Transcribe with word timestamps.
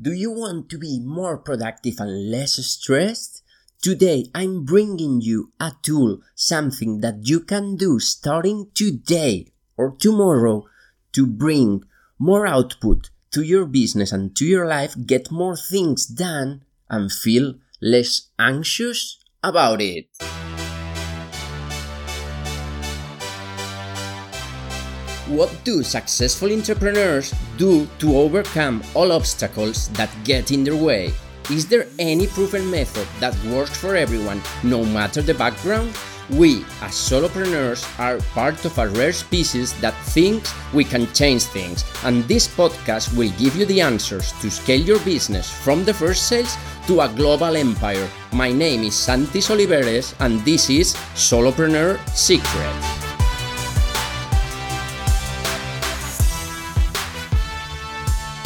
Do 0.00 0.12
you 0.12 0.30
want 0.30 0.70
to 0.70 0.78
be 0.78 1.00
more 1.00 1.36
productive 1.36 1.98
and 1.98 2.30
less 2.30 2.52
stressed? 2.64 3.42
Today 3.82 4.26
I'm 4.32 4.64
bringing 4.64 5.20
you 5.20 5.50
a 5.58 5.72
tool, 5.82 6.20
something 6.36 7.00
that 7.00 7.26
you 7.26 7.40
can 7.40 7.74
do 7.74 7.98
starting 7.98 8.70
today 8.74 9.50
or 9.76 9.96
tomorrow 9.98 10.66
to 11.14 11.26
bring 11.26 11.82
more 12.16 12.46
output 12.46 13.10
to 13.32 13.42
your 13.42 13.66
business 13.66 14.12
and 14.12 14.36
to 14.36 14.44
your 14.44 14.68
life, 14.68 14.94
get 15.04 15.32
more 15.32 15.56
things 15.56 16.06
done, 16.06 16.62
and 16.88 17.10
feel 17.10 17.54
less 17.80 18.28
anxious 18.38 19.18
about 19.42 19.80
it. 19.80 20.06
What 25.28 25.52
do 25.62 25.82
successful 25.82 26.50
entrepreneurs 26.50 27.34
do 27.58 27.86
to 27.98 28.16
overcome 28.16 28.82
all 28.94 29.12
obstacles 29.12 29.88
that 29.90 30.08
get 30.24 30.50
in 30.50 30.64
their 30.64 30.74
way? 30.74 31.12
Is 31.50 31.68
there 31.68 31.86
any 31.98 32.26
proven 32.26 32.70
method 32.70 33.06
that 33.20 33.36
works 33.44 33.76
for 33.76 33.94
everyone, 33.94 34.40
no 34.64 34.86
matter 34.86 35.20
the 35.20 35.34
background? 35.34 35.94
We, 36.30 36.64
as 36.80 36.96
solopreneurs, 36.96 37.84
are 38.00 38.16
part 38.32 38.64
of 38.64 38.78
a 38.78 38.88
rare 38.88 39.12
species 39.12 39.78
that 39.80 39.94
thinks 40.16 40.50
we 40.72 40.84
can 40.84 41.12
change 41.12 41.42
things, 41.42 41.84
and 42.04 42.24
this 42.24 42.48
podcast 42.48 43.14
will 43.14 43.32
give 43.36 43.54
you 43.54 43.66
the 43.66 43.82
answers 43.82 44.32
to 44.40 44.50
scale 44.50 44.80
your 44.80 45.00
business 45.00 45.50
from 45.50 45.84
the 45.84 45.92
first 45.92 46.26
sales 46.26 46.56
to 46.86 47.02
a 47.02 47.12
global 47.16 47.54
empire. 47.54 48.08
My 48.32 48.50
name 48.50 48.82
is 48.82 48.94
Santis 48.94 49.50
Oliveres, 49.50 50.14
and 50.20 50.40
this 50.46 50.70
is 50.70 50.94
Solopreneur 51.14 52.00
Secrets. 52.16 53.07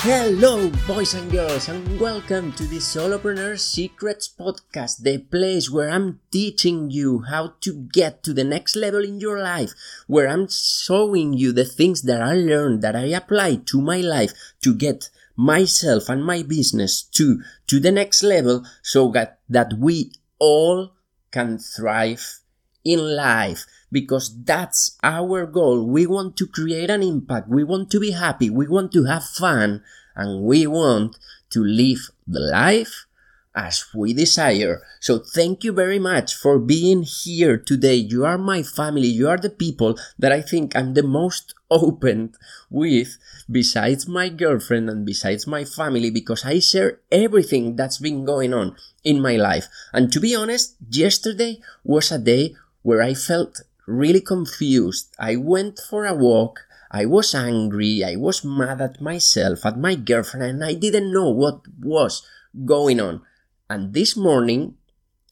Hello, 0.03 0.69
boys 0.89 1.15
and 1.15 1.31
girls, 1.31 1.69
and 1.69 2.01
welcome 2.01 2.51
to 2.55 2.65
the 2.67 2.79
Solopreneur 2.79 3.57
Secrets 3.57 4.27
podcast, 4.27 5.05
the 5.05 5.19
place 5.19 5.71
where 5.71 5.91
I'm 5.91 6.19
teaching 6.33 6.91
you 6.91 7.21
how 7.31 7.55
to 7.61 7.87
get 7.93 8.25
to 8.25 8.35
the 8.35 8.43
next 8.43 8.75
level 8.75 9.05
in 9.05 9.21
your 9.21 9.39
life, 9.39 9.71
where 10.09 10.27
I'm 10.27 10.49
showing 10.51 11.35
you 11.35 11.53
the 11.53 11.65
things 11.65 12.03
that 12.03 12.21
I 12.21 12.35
learned, 12.35 12.83
that 12.83 12.97
I 12.97 13.15
apply 13.15 13.63
to 13.67 13.81
my 13.81 13.99
life 13.99 14.33
to 14.63 14.75
get 14.75 15.09
myself 15.37 16.09
and 16.09 16.25
my 16.25 16.43
business 16.43 17.05
to, 17.15 17.41
to 17.69 17.79
the 17.79 17.93
next 17.93 18.25
level 18.25 18.67
so 18.83 19.09
that, 19.13 19.39
that 19.49 19.75
we 19.79 20.11
all 20.41 20.95
can 21.31 21.59
thrive 21.59 22.42
in 22.85 23.17
life 23.17 23.67
because 23.91 24.35
that's 24.45 24.97
our 25.03 25.47
goal. 25.47 25.87
We 25.87 26.07
want 26.07 26.37
to 26.39 26.47
create 26.47 26.91
an 26.91 27.03
impact. 27.03 27.49
We 27.49 27.65
want 27.65 27.91
to 27.91 28.01
be 28.01 28.13
happy. 28.13 28.51
We 28.51 28.67
want 28.67 28.93
to 28.93 29.05
have 29.05 29.25
fun 29.25 29.83
and 30.17 30.43
we 30.43 30.67
want 30.67 31.19
to 31.51 31.63
live 31.63 32.11
the 32.27 32.41
life 32.41 33.07
as 33.55 33.85
we 33.95 34.15
desire. 34.15 34.81
So 35.01 35.19
thank 35.19 35.65
you 35.65 35.73
very 35.73 35.99
much 35.99 36.35
for 36.35 36.59
being 36.59 37.03
here 37.03 37.59
today. 37.59 37.97
You 37.97 38.25
are 38.25 38.39
my 38.39 38.63
family. 38.63 39.09
You 39.09 39.29
are 39.29 39.37
the 39.37 39.51
people 39.51 39.99
that 40.19 40.33
I 40.33 40.41
think 40.41 40.75
I'm 40.75 40.95
the 40.95 41.03
most 41.03 41.55
open 41.71 42.35
with 42.71 43.17
besides 43.51 44.09
my 44.09 44.29
girlfriend 44.29 44.89
and 44.89 45.05
besides 45.05 45.47
my 45.47 45.65
family 45.65 46.11
because 46.11 46.45
I 46.45 46.61
share 46.61 47.01
everything 47.11 47.77
that's 47.77 47.99
been 47.99 48.25
going 48.25 48.55
on 48.55 48.77
in 49.05 49.21
my 49.21 49.37
life. 49.37 49.69
And 49.93 50.13
to 50.13 50.21
be 50.21 50.35
honest, 50.35 50.77
yesterday 50.89 51.61
was 51.85 52.11
a 52.13 52.19
day 52.19 52.57
where 52.83 53.03
I 53.03 53.15
felt 53.15 53.63
really 53.87 54.21
confused. 54.21 55.15
I 55.19 55.37
went 55.37 55.79
for 55.79 56.05
a 56.05 56.15
walk. 56.15 56.67
I 56.91 57.07
was 57.07 57.35
angry. 57.35 58.05
I 58.05 58.17
was 58.17 58.45
mad 58.45 58.81
at 58.81 59.01
myself, 59.01 59.65
at 59.65 59.79
my 59.79 59.95
girlfriend, 59.95 60.45
and 60.45 60.65
I 60.65 60.75
didn't 60.75 61.13
know 61.13 61.31
what 61.31 61.63
was 61.81 62.23
going 62.65 63.01
on. 63.01 63.23
And 63.71 63.95
this 63.95 64.17
morning, 64.17 64.75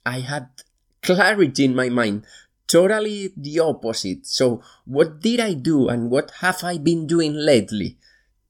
I 0.07 0.20
had 0.20 0.48
clarity 1.03 1.65
in 1.65 1.75
my 1.75 1.89
mind. 1.89 2.25
Totally 2.67 3.33
the 3.36 3.58
opposite. 3.61 4.27
So, 4.27 4.63
what 4.85 5.20
did 5.20 5.41
I 5.41 5.55
do 5.55 5.89
and 5.89 6.11
what 6.11 6.30
have 6.41 6.63
I 6.63 6.79
been 6.79 7.07
doing 7.07 7.35
lately 7.35 7.98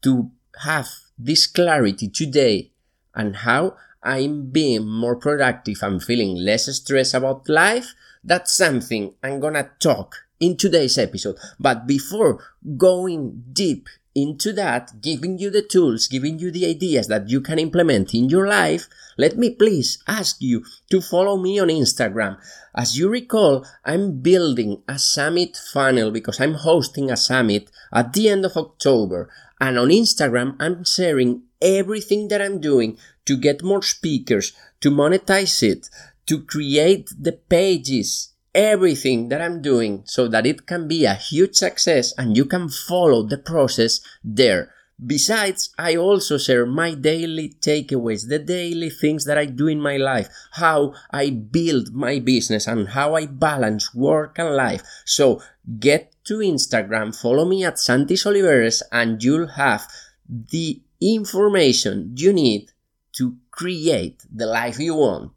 to 0.03 0.31
have 0.63 0.89
this 1.19 1.47
clarity 1.47 2.09
today 2.09 2.71
and 3.15 3.37
how 3.37 3.77
I'm 4.03 4.51
being 4.51 4.87
more 4.87 5.17
productive 5.17 5.79
I'm 5.83 6.01
feeling 6.01 6.37
less 6.37 6.67
stressed 6.77 7.15
about 7.15 7.49
life? 7.49 7.95
That's 8.23 8.53
something 8.53 9.15
I'm 9.23 9.41
gonna 9.41 9.71
talk 9.81 10.17
in 10.39 10.57
today's 10.57 10.99
episode. 10.99 11.37
But 11.59 11.87
before 11.87 12.43
going 12.77 13.45
deep 13.53 13.89
into 14.15 14.53
that, 14.53 15.01
giving 15.01 15.39
you 15.39 15.51
the 15.51 15.63
tools, 15.63 16.07
giving 16.07 16.39
you 16.39 16.51
the 16.51 16.67
ideas 16.67 17.07
that 17.07 17.29
you 17.29 17.41
can 17.41 17.59
implement 17.59 18.15
in 18.15 18.29
your 18.29 18.49
life, 18.49 18.89
let 19.17 19.37
me 19.37 19.51
please 19.51 20.03
ask 20.09 20.37
you 20.41 20.65
to 20.91 21.01
follow 21.01 21.37
me 21.37 21.61
on 21.61 21.69
Instagram. 21.69 22.37
As 22.75 22.99
you 22.99 23.09
recall, 23.09 23.65
I'm 23.85 24.21
building 24.21 24.83
a 24.89 24.99
summit 24.99 25.57
funnel 25.57 26.11
because 26.11 26.41
I'm 26.41 26.55
hosting 26.55 27.11
a 27.11 27.17
summit 27.17 27.71
at 27.93 28.13
the 28.13 28.29
end 28.29 28.45
of 28.45 28.57
October. 28.57 29.31
And 29.61 29.79
on 29.79 29.89
Instagram, 29.89 30.57
I'm 30.59 30.85
sharing 30.85 31.43
everything 31.61 32.29
that 32.29 32.41
I'm 32.41 32.61
doing 32.61 32.99
to 33.27 33.37
get 33.37 33.63
more 33.63 33.83
speakers, 33.83 34.53
to 34.81 34.91
monetize 34.91 35.63
it, 35.63 35.91
to 36.31 36.45
create 36.45 37.11
the 37.19 37.33
pages, 37.33 38.35
everything 38.55 39.31
that 39.31 39.43
I'm 39.43 39.61
doing 39.61 40.05
so 40.07 40.29
that 40.29 40.47
it 40.47 40.65
can 40.65 40.87
be 40.87 41.05
a 41.05 41.15
huge 41.15 41.57
success 41.57 42.15
and 42.17 42.37
you 42.37 42.45
can 42.45 42.69
follow 42.69 43.25
the 43.25 43.37
process 43.37 43.99
there. 44.23 44.73
Besides, 45.05 45.71
I 45.77 45.97
also 45.97 46.39
share 46.39 46.67
my 46.67 46.95
daily 46.95 47.57
takeaways, 47.61 48.29
the 48.29 48.39
daily 48.39 48.91
things 48.91 49.25
that 49.25 49.39
I 49.39 49.47
do 49.47 49.67
in 49.67 49.81
my 49.81 49.97
life, 49.97 50.29
how 50.53 50.95
I 51.11 51.31
build 51.31 51.93
my 51.93 52.21
business 52.21 52.69
and 52.69 52.91
how 52.91 53.17
I 53.17 53.27
balance 53.27 53.93
work 53.93 54.39
and 54.39 54.55
life. 54.55 54.85
So 55.05 55.43
get 55.81 56.15
to 56.27 56.35
Instagram, 56.35 57.13
follow 57.13 57.45
me 57.45 57.65
at 57.65 57.75
Santis 57.75 58.25
Oliveres 58.25 58.85
and 58.93 59.21
you'll 59.21 59.49
have 59.49 59.89
the 60.29 60.81
information 61.01 62.15
you 62.15 62.33
need 62.33 62.71
to 63.15 63.35
create 63.51 64.23
the 64.33 64.47
life 64.47 64.79
you 64.79 64.95
want. 64.95 65.33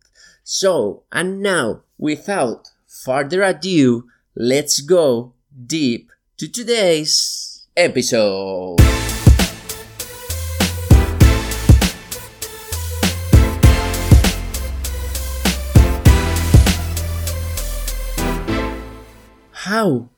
So, 0.46 1.04
and 1.10 1.42
now, 1.42 1.84
without 1.98 2.68
further 2.86 3.44
ado, 3.44 4.10
let's 4.36 4.82
go 4.82 5.32
deep 5.68 6.12
to 6.36 6.50
today's 6.52 7.66
episode. 7.78 8.76
How 19.54 20.10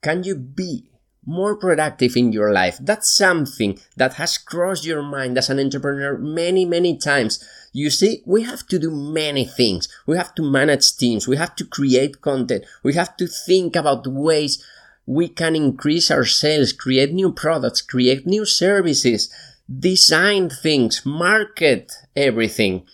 can 0.00 0.24
you 0.24 0.36
be 0.36 0.88
more 1.26 1.56
productive 1.56 2.16
in 2.16 2.32
your 2.32 2.52
life. 2.52 2.78
That's 2.80 3.10
something 3.10 3.78
that 3.96 4.14
has 4.14 4.38
crossed 4.38 4.86
your 4.86 5.02
mind 5.02 5.36
as 5.36 5.50
an 5.50 5.58
entrepreneur 5.58 6.16
many, 6.16 6.64
many 6.64 6.96
times. 6.96 7.44
You 7.72 7.90
see, 7.90 8.22
we 8.24 8.44
have 8.44 8.66
to 8.68 8.78
do 8.78 8.90
many 8.90 9.44
things. 9.44 9.88
We 10.06 10.16
have 10.16 10.34
to 10.36 10.42
manage 10.42 10.96
teams. 10.96 11.28
We 11.28 11.36
have 11.36 11.56
to 11.56 11.66
create 11.66 12.22
content. 12.22 12.64
We 12.82 12.94
have 12.94 13.16
to 13.18 13.26
think 13.26 13.76
about 13.76 14.06
ways 14.06 14.64
we 15.04 15.28
can 15.28 15.54
increase 15.54 16.10
our 16.10 16.24
sales, 16.24 16.72
create 16.72 17.12
new 17.12 17.32
products, 17.32 17.80
create 17.80 18.26
new 18.26 18.44
services, 18.44 19.30
design 19.68 20.48
things, 20.48 21.04
market 21.04 21.92
everything, 22.14 22.86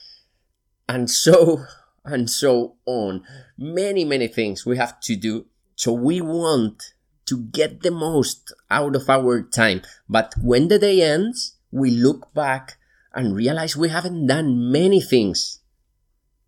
and 0.88 1.10
so 1.10 1.64
and 2.04 2.28
so 2.28 2.76
on. 2.86 3.22
Many, 3.56 4.04
many 4.04 4.26
things 4.26 4.66
we 4.66 4.76
have 4.76 5.00
to 5.00 5.16
do. 5.16 5.46
So 5.76 5.92
we 5.92 6.20
want 6.20 6.94
to 7.26 7.42
get 7.44 7.82
the 7.82 7.90
most 7.90 8.52
out 8.70 8.96
of 8.96 9.08
our 9.08 9.42
time. 9.42 9.82
But 10.08 10.34
when 10.40 10.68
the 10.68 10.78
day 10.78 11.02
ends, 11.02 11.56
we 11.70 11.90
look 11.90 12.32
back 12.34 12.78
and 13.14 13.36
realize 13.36 13.76
we 13.76 13.88
haven't 13.88 14.26
done 14.26 14.70
many 14.70 15.00
things, 15.00 15.60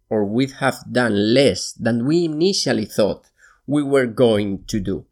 or 0.09 0.25
we 0.25 0.47
have 0.47 0.79
done 0.91 1.35
less 1.35 1.73
than 1.73 2.07
we 2.07 2.25
initially 2.25 2.85
thought 2.85 3.31
we 3.67 3.83
were 3.83 4.07
going 4.07 4.65
to 4.67 4.81
do. 4.81 5.07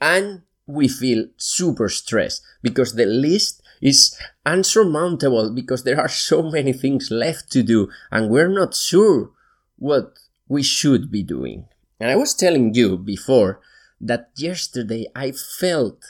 And 0.00 0.42
we 0.66 0.88
feel 0.88 1.26
super 1.36 1.88
stressed 1.88 2.42
because 2.62 2.94
the 2.94 3.06
list 3.06 3.62
is 3.80 4.16
unsurmountable 4.46 5.52
because 5.54 5.84
there 5.84 6.00
are 6.00 6.08
so 6.08 6.42
many 6.42 6.72
things 6.72 7.10
left 7.10 7.50
to 7.50 7.62
do 7.62 7.88
and 8.10 8.30
we're 8.30 8.48
not 8.48 8.74
sure 8.74 9.30
what 9.76 10.18
we 10.48 10.62
should 10.62 11.10
be 11.10 11.22
doing. 11.22 11.66
And 11.98 12.10
I 12.10 12.16
was 12.16 12.34
telling 12.34 12.74
you 12.74 12.96
before 12.96 13.60
that 14.00 14.30
yesterday 14.36 15.06
I 15.14 15.32
felt 15.32 16.04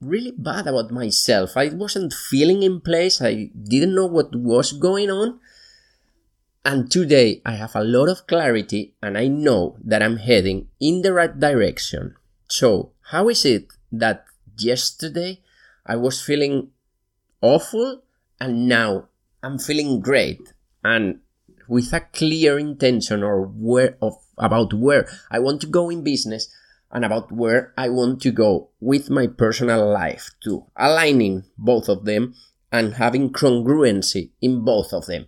really 0.00 0.30
bad 0.30 0.66
about 0.66 0.90
myself. 0.90 1.56
I 1.56 1.68
wasn't 1.68 2.12
feeling 2.12 2.62
in 2.62 2.80
place. 2.80 3.20
I 3.20 3.50
didn't 3.54 3.94
know 3.94 4.06
what 4.06 4.34
was 4.34 4.72
going 4.72 5.10
on. 5.10 5.40
And 6.64 6.90
today 6.90 7.40
I 7.44 7.52
have 7.52 7.74
a 7.74 7.84
lot 7.84 8.08
of 8.08 8.26
clarity 8.26 8.94
and 9.02 9.16
I 9.16 9.26
know 9.28 9.76
that 9.82 10.02
I'm 10.02 10.18
heading 10.18 10.68
in 10.80 11.02
the 11.02 11.12
right 11.12 11.38
direction. 11.38 12.14
So, 12.48 12.92
how 13.10 13.28
is 13.28 13.44
it 13.44 13.68
that 13.90 14.24
yesterday 14.56 15.40
I 15.86 15.96
was 15.96 16.20
feeling 16.20 16.68
awful 17.40 18.02
and 18.40 18.68
now 18.68 19.08
I'm 19.42 19.58
feeling 19.58 20.00
great 20.00 20.52
and 20.84 21.20
with 21.68 21.92
a 21.92 22.00
clear 22.00 22.58
intention 22.58 23.22
or 23.22 23.42
where 23.42 23.96
of 24.02 24.14
about 24.36 24.72
where 24.72 25.08
I 25.30 25.38
want 25.38 25.60
to 25.62 25.66
go 25.66 25.90
in 25.90 26.02
business 26.02 26.48
and 26.90 27.04
about 27.04 27.30
where 27.30 27.72
I 27.76 27.88
want 27.88 28.22
to 28.22 28.30
go 28.30 28.70
with 28.80 29.10
my 29.10 29.26
personal 29.26 29.86
life 29.90 30.30
too, 30.42 30.64
aligning 30.76 31.44
both 31.56 31.88
of 31.88 32.04
them 32.04 32.34
and 32.72 32.94
having 32.94 33.30
congruency 33.30 34.30
in 34.40 34.64
both 34.64 34.92
of 34.92 35.06
them. 35.06 35.26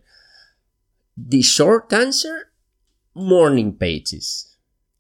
The 1.17 1.43
short 1.43 1.93
answer 1.93 2.51
morning 3.15 3.75
pages. 3.75 4.57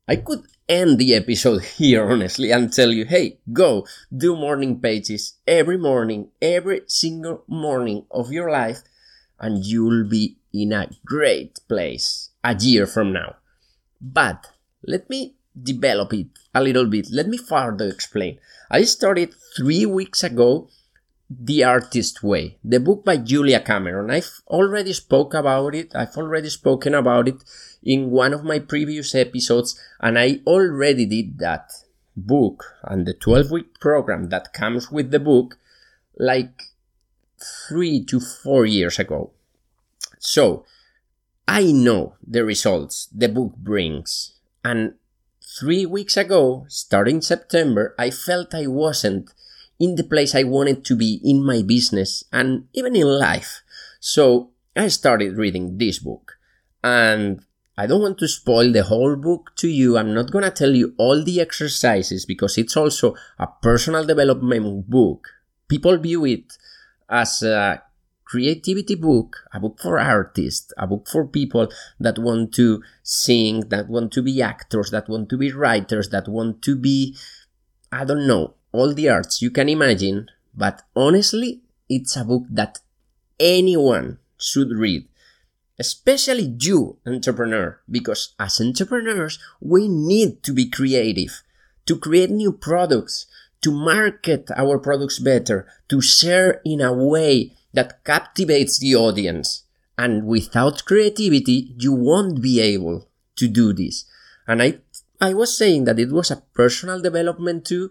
I 0.06 0.16
could 0.16 0.42
end 0.68 0.98
the 0.98 1.14
episode 1.14 1.64
here, 1.78 2.10
honestly, 2.10 2.50
and 2.50 2.72
tell 2.72 2.92
you, 2.92 3.04
hey, 3.04 3.38
go 3.52 3.86
do 4.14 4.36
morning 4.36 4.80
pages 4.80 5.34
every 5.46 5.78
morning, 5.78 6.30
every 6.42 6.82
single 6.86 7.44
morning 7.46 8.06
of 8.10 8.32
your 8.32 8.50
life, 8.50 8.82
and 9.38 9.64
you'll 9.64 10.08
be 10.08 10.36
in 10.52 10.72
a 10.72 10.90
great 11.04 11.60
place 11.68 12.30
a 12.42 12.54
year 12.54 12.86
from 12.86 13.12
now. 13.12 13.36
But 14.00 14.50
let 14.82 15.08
me 15.08 15.34
develop 15.60 16.12
it 16.14 16.28
a 16.54 16.62
little 16.62 16.86
bit. 16.86 17.08
Let 17.10 17.28
me 17.28 17.38
further 17.38 17.88
explain. 17.88 18.38
I 18.70 18.84
started 18.84 19.34
three 19.56 19.86
weeks 19.86 20.22
ago 20.22 20.68
the 21.30 21.62
Artist 21.62 22.22
Way, 22.24 22.58
the 22.64 22.80
book 22.80 23.04
by 23.04 23.16
Julia 23.16 23.60
Cameron. 23.60 24.10
I've 24.10 24.40
already 24.48 24.92
spoke 24.92 25.32
about 25.32 25.74
it. 25.74 25.94
I've 25.94 26.16
already 26.16 26.48
spoken 26.48 26.94
about 26.94 27.28
it 27.28 27.44
in 27.82 28.10
one 28.10 28.34
of 28.34 28.44
my 28.44 28.58
previous 28.58 29.14
episodes, 29.14 29.80
and 30.00 30.18
I 30.18 30.40
already 30.46 31.06
did 31.06 31.38
that 31.38 31.70
book 32.16 32.74
and 32.82 33.06
the 33.06 33.14
12 33.14 33.50
week 33.50 33.80
program 33.80 34.28
that 34.28 34.52
comes 34.52 34.90
with 34.90 35.12
the 35.12 35.20
book 35.20 35.56
like 36.18 36.62
three 37.68 38.04
to 38.04 38.20
four 38.20 38.66
years 38.66 38.98
ago. 38.98 39.30
So 40.18 40.66
I 41.46 41.72
know 41.72 42.14
the 42.26 42.44
results 42.44 43.08
the 43.12 43.28
book 43.28 43.56
brings, 43.56 44.34
and 44.64 44.94
three 45.58 45.86
weeks 45.86 46.16
ago, 46.16 46.66
starting 46.68 47.20
September, 47.20 47.94
I 47.98 48.10
felt 48.10 48.54
I 48.54 48.66
wasn't 48.66 49.32
in 49.78 49.96
the 49.96 50.04
place 50.04 50.34
I 50.34 50.44
wanted 50.44 50.84
to 50.84 50.96
be 50.96 51.20
in 51.24 51.44
my 51.44 51.62
business 51.62 52.22
and 52.32 52.68
even 52.74 52.94
in 52.94 53.06
life. 53.06 53.62
So 53.98 54.50
I 54.76 54.88
started 54.88 55.36
reading 55.36 55.78
this 55.78 55.98
book. 55.98 56.36
And 56.84 57.44
I 57.76 57.86
don't 57.86 58.02
want 58.02 58.18
to 58.18 58.28
spoil 58.28 58.72
the 58.72 58.84
whole 58.84 59.16
book 59.16 59.52
to 59.56 59.68
you. 59.68 59.96
I'm 59.96 60.12
not 60.12 60.30
gonna 60.30 60.50
tell 60.50 60.74
you 60.74 60.94
all 60.98 61.24
the 61.24 61.40
exercises 61.40 62.26
because 62.26 62.58
it's 62.58 62.76
also 62.76 63.16
a 63.38 63.46
personal 63.46 64.04
development 64.04 64.88
book. 64.88 65.28
People 65.66 65.96
view 65.96 66.26
it 66.26 66.58
as 67.08 67.42
a 67.42 67.82
creativity 68.30 68.94
book, 68.94 69.42
a 69.52 69.58
book 69.58 69.80
for 69.82 69.98
artists, 69.98 70.72
a 70.78 70.86
book 70.86 71.08
for 71.08 71.26
people 71.26 71.68
that 71.98 72.16
want 72.16 72.54
to 72.54 72.80
sing, 73.02 73.60
that 73.70 73.88
want 73.88 74.12
to 74.12 74.22
be 74.22 74.40
actors, 74.40 74.92
that 74.92 75.08
want 75.08 75.28
to 75.28 75.36
be 75.36 75.50
writers, 75.50 76.10
that 76.10 76.28
want 76.28 76.62
to 76.62 76.76
be, 76.76 77.16
I 77.90 78.04
don't 78.04 78.28
know, 78.28 78.54
all 78.70 78.94
the 78.94 79.08
arts 79.08 79.42
you 79.42 79.50
can 79.50 79.68
imagine, 79.68 80.28
but 80.54 80.82
honestly, 80.94 81.62
it's 81.88 82.16
a 82.16 82.24
book 82.24 82.44
that 82.50 82.78
anyone 83.40 84.18
should 84.38 84.70
read. 84.70 85.08
Especially 85.76 86.54
you, 86.60 86.98
entrepreneur, 87.04 87.80
because 87.90 88.34
as 88.38 88.60
entrepreneurs, 88.60 89.40
we 89.60 89.88
need 89.88 90.44
to 90.44 90.52
be 90.52 90.70
creative, 90.70 91.42
to 91.86 91.98
create 91.98 92.30
new 92.30 92.52
products, 92.52 93.26
to 93.62 93.72
market 93.72 94.50
our 94.56 94.78
products 94.78 95.18
better, 95.18 95.66
to 95.88 96.00
share 96.00 96.60
in 96.64 96.80
a 96.80 96.92
way 96.92 97.56
that 97.72 98.04
captivates 98.04 98.78
the 98.78 98.94
audience. 98.96 99.64
And 99.96 100.26
without 100.26 100.84
creativity, 100.84 101.74
you 101.76 101.92
won't 101.92 102.40
be 102.40 102.60
able 102.60 103.08
to 103.36 103.48
do 103.48 103.72
this. 103.72 104.06
And 104.46 104.62
I, 104.62 104.78
I 105.20 105.34
was 105.34 105.56
saying 105.56 105.84
that 105.84 105.98
it 105.98 106.10
was 106.10 106.30
a 106.30 106.42
personal 106.54 107.00
development 107.00 107.66
too, 107.66 107.90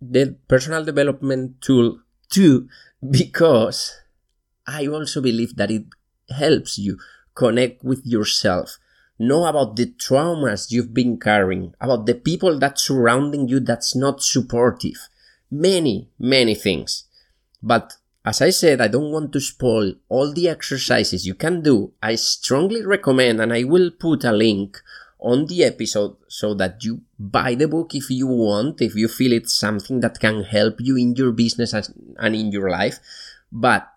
the 0.00 0.36
personal 0.48 0.84
development 0.84 1.60
tool 1.60 2.00
too 2.30 2.68
because 3.10 3.94
I 4.66 4.86
also 4.86 5.20
believe 5.20 5.56
that 5.56 5.70
it 5.70 5.84
helps 6.30 6.78
you 6.78 6.98
connect 7.34 7.84
with 7.84 8.04
yourself, 8.06 8.78
know 9.18 9.44
about 9.44 9.76
the 9.76 9.86
traumas 9.86 10.70
you've 10.70 10.94
been 10.94 11.18
carrying, 11.18 11.74
about 11.80 12.06
the 12.06 12.14
people 12.14 12.58
that 12.60 12.78
surrounding 12.78 13.48
you 13.48 13.60
that's 13.60 13.94
not 13.94 14.22
supportive, 14.22 15.08
many, 15.50 16.08
many 16.18 16.54
things. 16.54 17.04
But 17.62 17.96
as 18.24 18.40
I 18.40 18.50
said, 18.50 18.80
I 18.80 18.88
don't 18.88 19.12
want 19.12 19.32
to 19.32 19.40
spoil 19.40 19.94
all 20.08 20.32
the 20.32 20.48
exercises 20.48 21.26
you 21.26 21.34
can 21.34 21.60
do. 21.60 21.92
I 22.02 22.14
strongly 22.14 22.84
recommend, 22.84 23.40
and 23.40 23.52
I 23.52 23.64
will 23.64 23.90
put 23.90 24.24
a 24.24 24.32
link 24.32 24.78
on 25.20 25.46
the 25.46 25.64
episode 25.64 26.16
so 26.28 26.54
that 26.54 26.82
you 26.84 27.02
buy 27.18 27.54
the 27.54 27.68
book 27.68 27.94
if 27.94 28.10
you 28.10 28.26
want, 28.26 28.80
if 28.80 28.94
you 28.94 29.08
feel 29.08 29.32
it's 29.32 29.54
something 29.54 30.00
that 30.00 30.20
can 30.20 30.42
help 30.42 30.76
you 30.80 30.96
in 30.96 31.14
your 31.16 31.32
business 31.32 31.74
and 31.74 32.34
in 32.34 32.50
your 32.50 32.70
life. 32.70 32.98
But 33.52 33.88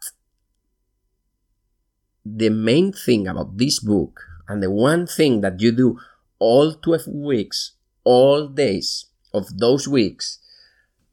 the 2.26 2.50
main 2.50 2.92
thing 2.92 3.28
about 3.28 3.58
this 3.58 3.80
book 3.80 4.22
and 4.48 4.62
the 4.62 4.72
one 4.72 5.08
thing 5.08 5.42
that 5.42 5.62
you 5.62 5.72
do 5.72 6.00
all 6.40 6.74
12 6.74 7.08
weeks, 7.08 7.74
all 8.04 8.48
days 8.48 9.06
of 9.34 9.58
those 9.58 9.88
weeks 9.88 10.40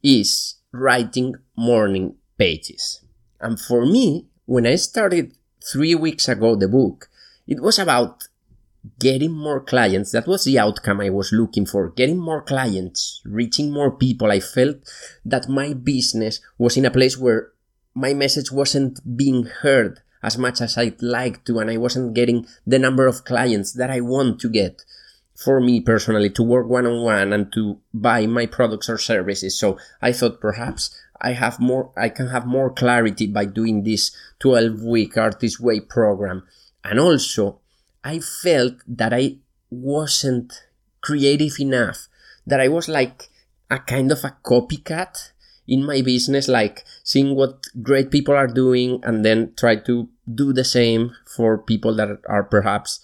is 0.02 0.56
writing 0.72 1.36
morning 1.56 2.16
pages. 2.36 3.03
And 3.44 3.60
for 3.60 3.84
me, 3.84 4.26
when 4.46 4.66
I 4.66 4.76
started 4.76 5.36
three 5.62 5.94
weeks 5.94 6.28
ago 6.28 6.56
the 6.56 6.66
book, 6.66 7.10
it 7.46 7.60
was 7.62 7.78
about 7.78 8.24
getting 8.98 9.32
more 9.32 9.60
clients. 9.60 10.12
That 10.12 10.26
was 10.26 10.44
the 10.44 10.58
outcome 10.58 11.02
I 11.02 11.10
was 11.10 11.30
looking 11.30 11.66
for. 11.66 11.90
Getting 11.90 12.18
more 12.18 12.40
clients, 12.40 13.20
reaching 13.24 13.70
more 13.70 13.90
people. 13.90 14.32
I 14.32 14.40
felt 14.40 14.76
that 15.26 15.48
my 15.48 15.74
business 15.74 16.40
was 16.56 16.78
in 16.78 16.86
a 16.86 16.90
place 16.90 17.18
where 17.18 17.52
my 17.94 18.14
message 18.14 18.50
wasn't 18.50 18.98
being 19.16 19.44
heard 19.44 20.00
as 20.22 20.38
much 20.38 20.62
as 20.62 20.78
I'd 20.78 21.02
like 21.02 21.44
to, 21.44 21.58
and 21.58 21.70
I 21.70 21.76
wasn't 21.76 22.14
getting 22.14 22.46
the 22.66 22.78
number 22.78 23.06
of 23.06 23.24
clients 23.24 23.74
that 23.74 23.90
I 23.90 24.00
want 24.00 24.40
to 24.40 24.48
get 24.48 24.82
for 25.36 25.60
me 25.60 25.80
personally 25.80 26.30
to 26.30 26.42
work 26.42 26.68
one 26.68 26.86
on 26.86 27.02
one 27.02 27.32
and 27.32 27.52
to 27.52 27.78
buy 27.92 28.26
my 28.26 28.46
products 28.46 28.88
or 28.88 28.98
services. 28.98 29.58
So 29.58 29.78
I 30.00 30.12
thought 30.12 30.40
perhaps 30.40 30.96
I 31.20 31.32
have 31.32 31.58
more, 31.58 31.92
I 31.96 32.08
can 32.08 32.28
have 32.28 32.46
more 32.46 32.70
clarity 32.70 33.26
by 33.26 33.46
doing 33.46 33.82
this 33.82 34.16
12 34.40 34.82
week 34.82 35.16
artist 35.16 35.60
way 35.60 35.80
program. 35.80 36.46
And 36.84 37.00
also 37.00 37.60
I 38.04 38.20
felt 38.20 38.74
that 38.86 39.12
I 39.12 39.38
wasn't 39.70 40.64
creative 41.00 41.58
enough, 41.58 42.08
that 42.46 42.60
I 42.60 42.68
was 42.68 42.88
like 42.88 43.28
a 43.70 43.78
kind 43.78 44.12
of 44.12 44.22
a 44.24 44.36
copycat 44.44 45.32
in 45.66 45.84
my 45.84 46.02
business, 46.02 46.46
like 46.46 46.84
seeing 47.02 47.34
what 47.34 47.66
great 47.82 48.10
people 48.10 48.34
are 48.34 48.46
doing 48.46 49.00
and 49.02 49.24
then 49.24 49.54
try 49.56 49.76
to 49.76 50.08
do 50.32 50.52
the 50.52 50.64
same 50.64 51.16
for 51.26 51.58
people 51.58 51.94
that 51.96 52.20
are 52.28 52.44
perhaps 52.44 53.00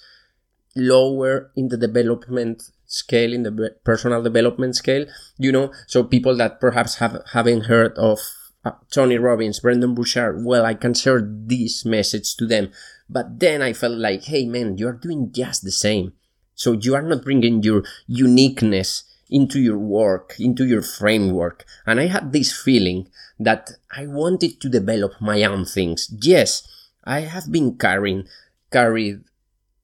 lower 0.77 1.51
in 1.57 1.69
the 1.69 1.77
development 1.77 2.63
scale, 2.87 3.33
in 3.33 3.43
the 3.43 3.77
personal 3.85 4.23
development 4.23 4.77
scale, 4.77 5.07
you 5.39 5.53
know, 5.53 5.73
so 5.87 6.05
people 6.05 6.37
that 6.37 6.61
perhaps 6.61 6.97
have 6.97 7.23
haven't 7.33 7.67
heard 7.67 7.97
of 7.97 8.19
uh, 8.65 8.73
Tony 8.91 9.17
Robbins, 9.17 9.61
Brendon 9.61 9.95
Burchard, 9.95 10.45
well, 10.45 10.67
I 10.67 10.75
can 10.75 10.95
share 10.95 11.23
this 11.25 11.85
message 11.85 12.37
to 12.37 12.47
them. 12.47 12.71
But 13.09 13.41
then 13.41 13.63
I 13.63 13.73
felt 13.73 13.99
like, 13.99 14.25
hey 14.25 14.47
man, 14.47 14.79
you're 14.79 14.93
doing 14.93 15.33
just 15.33 15.65
the 15.65 15.73
same. 15.73 16.13
So 16.55 16.73
you 16.73 16.95
are 16.95 17.03
not 17.03 17.25
bringing 17.25 17.63
your 17.63 17.85
uniqueness 18.07 19.05
into 19.31 19.61
your 19.61 19.79
work, 19.79 20.35
into 20.39 20.67
your 20.67 20.83
framework. 20.83 21.65
And 21.87 22.01
I 22.01 22.07
had 22.07 22.33
this 22.33 22.53
feeling 22.53 23.09
that 23.39 23.71
I 23.97 24.07
wanted 24.07 24.61
to 24.61 24.69
develop 24.69 25.13
my 25.21 25.43
own 25.45 25.65
things. 25.65 26.13
Yes, 26.21 26.67
I 27.05 27.21
have 27.21 27.51
been 27.51 27.79
carrying, 27.79 28.29
carried 28.71 29.23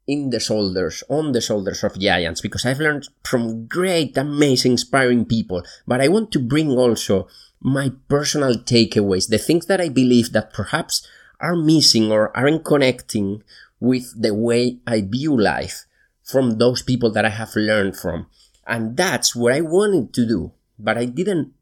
in 0.06 0.30
the 0.30 0.40
shoulders, 0.40 1.02
on 1.08 1.32
the 1.32 1.40
shoulders 1.40 1.82
of 1.82 1.98
giants, 1.98 2.40
because 2.40 2.64
I've 2.64 2.80
learned 2.80 3.08
from 3.24 3.66
great, 3.66 4.16
amazing, 4.16 4.72
inspiring 4.72 5.24
people. 5.24 5.62
But 5.86 6.00
I 6.00 6.08
want 6.08 6.30
to 6.32 6.38
bring 6.38 6.70
also 6.70 7.28
my 7.60 7.90
personal 8.08 8.54
takeaways, 8.54 9.28
the 9.28 9.38
things 9.38 9.66
that 9.66 9.80
I 9.80 9.88
believe 9.88 10.32
that 10.32 10.52
perhaps 10.52 11.06
are 11.40 11.56
missing 11.56 12.12
or 12.12 12.36
aren't 12.36 12.64
connecting 12.64 13.42
with 13.80 14.20
the 14.20 14.32
way 14.34 14.78
I 14.86 15.02
view 15.02 15.38
life 15.38 15.84
from 16.22 16.58
those 16.58 16.82
people 16.82 17.10
that 17.12 17.24
I 17.24 17.30
have 17.30 17.54
learned 17.56 17.96
from. 17.96 18.26
And 18.66 18.96
that's 18.96 19.34
what 19.34 19.52
I 19.54 19.60
wanted 19.60 20.12
to 20.14 20.26
do. 20.26 20.52
But 20.78 20.98
I 20.98 21.06
didn't 21.06 21.52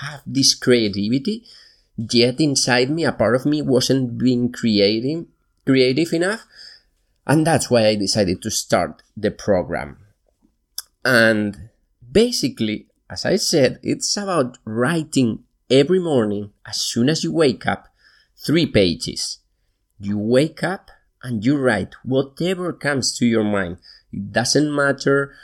have 0.00 0.22
this 0.26 0.54
creativity 0.54 1.44
yet 1.96 2.40
inside 2.40 2.90
me. 2.90 3.04
A 3.04 3.12
part 3.12 3.34
of 3.34 3.46
me 3.46 3.62
wasn't 3.62 4.16
being 4.18 4.52
creative, 4.52 5.26
creative 5.66 6.12
enough. 6.12 6.46
And 7.26 7.46
that's 7.46 7.70
why 7.70 7.86
I 7.86 7.94
decided 7.94 8.42
to 8.42 8.50
start 8.50 9.02
the 9.16 9.30
program. 9.30 9.98
And 11.04 11.70
basically, 12.10 12.86
as 13.08 13.24
I 13.24 13.36
said, 13.36 13.78
it's 13.82 14.16
about 14.16 14.58
writing 14.64 15.44
every 15.70 16.00
morning 16.00 16.52
as 16.66 16.80
soon 16.80 17.08
as 17.08 17.24
you 17.24 17.32
wake 17.32 17.66
up 17.66 17.88
three 18.36 18.66
pages. 18.66 19.38
You 19.98 20.18
wake 20.18 20.62
up 20.62 20.90
and 21.22 21.44
you 21.44 21.56
write 21.58 21.94
whatever 22.02 22.72
comes 22.72 23.16
to 23.18 23.26
your 23.26 23.44
mind. 23.44 23.78
It 24.12 24.32
doesn't 24.32 24.74
matter 24.74 25.34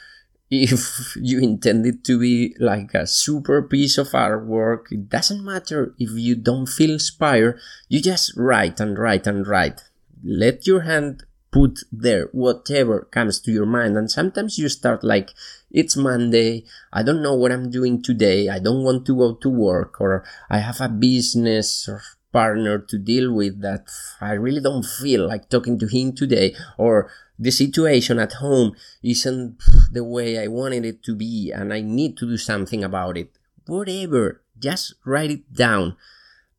if 0.51 1.17
you 1.21 1.41
intend 1.41 1.87
it 1.87 2.05
to 2.05 2.19
be 2.19 2.57
like 2.59 2.95
a 2.95 3.07
super 3.07 3.63
piece 3.63 3.99
of 3.99 4.09
artwork. 4.09 4.91
It 4.91 5.09
doesn't 5.09 5.45
matter 5.45 5.95
if 5.99 6.11
you 6.13 6.37
don't 6.37 6.67
feel 6.67 6.91
inspired. 6.91 7.59
You 7.89 8.01
just 8.01 8.37
write 8.37 8.81
and 8.81 8.99
write 8.99 9.27
and 9.27 9.47
write. 9.47 9.83
Let 10.25 10.67
your 10.67 10.83
hand 10.83 11.26
put 11.57 11.81
there 11.91 12.29
whatever 12.33 13.09
comes 13.11 13.41
to 13.41 13.51
your 13.51 13.65
mind. 13.65 13.97
And 13.97 14.11
sometimes 14.11 14.59
you 14.59 14.69
start 14.69 15.03
like, 15.03 15.31
it's 15.71 15.97
Monday. 15.97 16.65
I 16.93 17.03
don't 17.03 17.23
know 17.23 17.35
what 17.35 17.51
I'm 17.51 17.71
doing 17.71 18.03
today. 18.03 18.51
I 18.51 18.59
don't 18.59 18.85
want 18.85 19.07
to 19.07 19.17
go 19.17 19.35
to 19.37 19.49
work 19.49 19.99
or 19.99 20.23
I 20.51 20.59
have 20.59 20.83
a 20.83 20.89
business 20.91 21.89
or 21.89 22.03
partner 22.31 22.79
to 22.79 22.99
deal 22.99 23.33
with 23.33 23.63
that 23.63 23.89
I 24.21 24.33
really 24.33 24.61
don't 24.61 24.85
feel 24.85 25.27
like 25.27 25.49
talking 25.49 25.79
to 25.79 25.87
him 25.87 26.13
today 26.13 26.55
or 26.77 27.11
the 27.39 27.51
situation 27.51 28.19
at 28.19 28.35
home 28.35 28.77
isn't 29.03 29.57
the 29.91 30.05
way 30.05 30.39
I 30.39 30.49
wanted 30.49 30.85
it 30.85 31.03
to 31.05 31.15
be 31.15 31.53
and 31.57 31.73
I 31.73 31.81
need 31.81 32.19
to 32.19 32.27
do 32.27 32.37
something 32.37 32.85
about 32.85 33.17
it. 33.17 33.31
Whatever, 33.65 34.43
just 34.59 34.95
write 35.07 35.31
it 35.31 35.55
down 35.55 35.97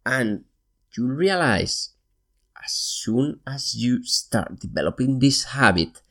and 0.07 0.45
you 0.97 1.05
realize 1.05 1.89
as 2.63 2.71
soon 2.71 3.39
as 3.45 3.75
you 3.75 4.03
start 4.03 4.59
developing 4.59 5.19
this 5.19 5.43
habit 5.45 6.01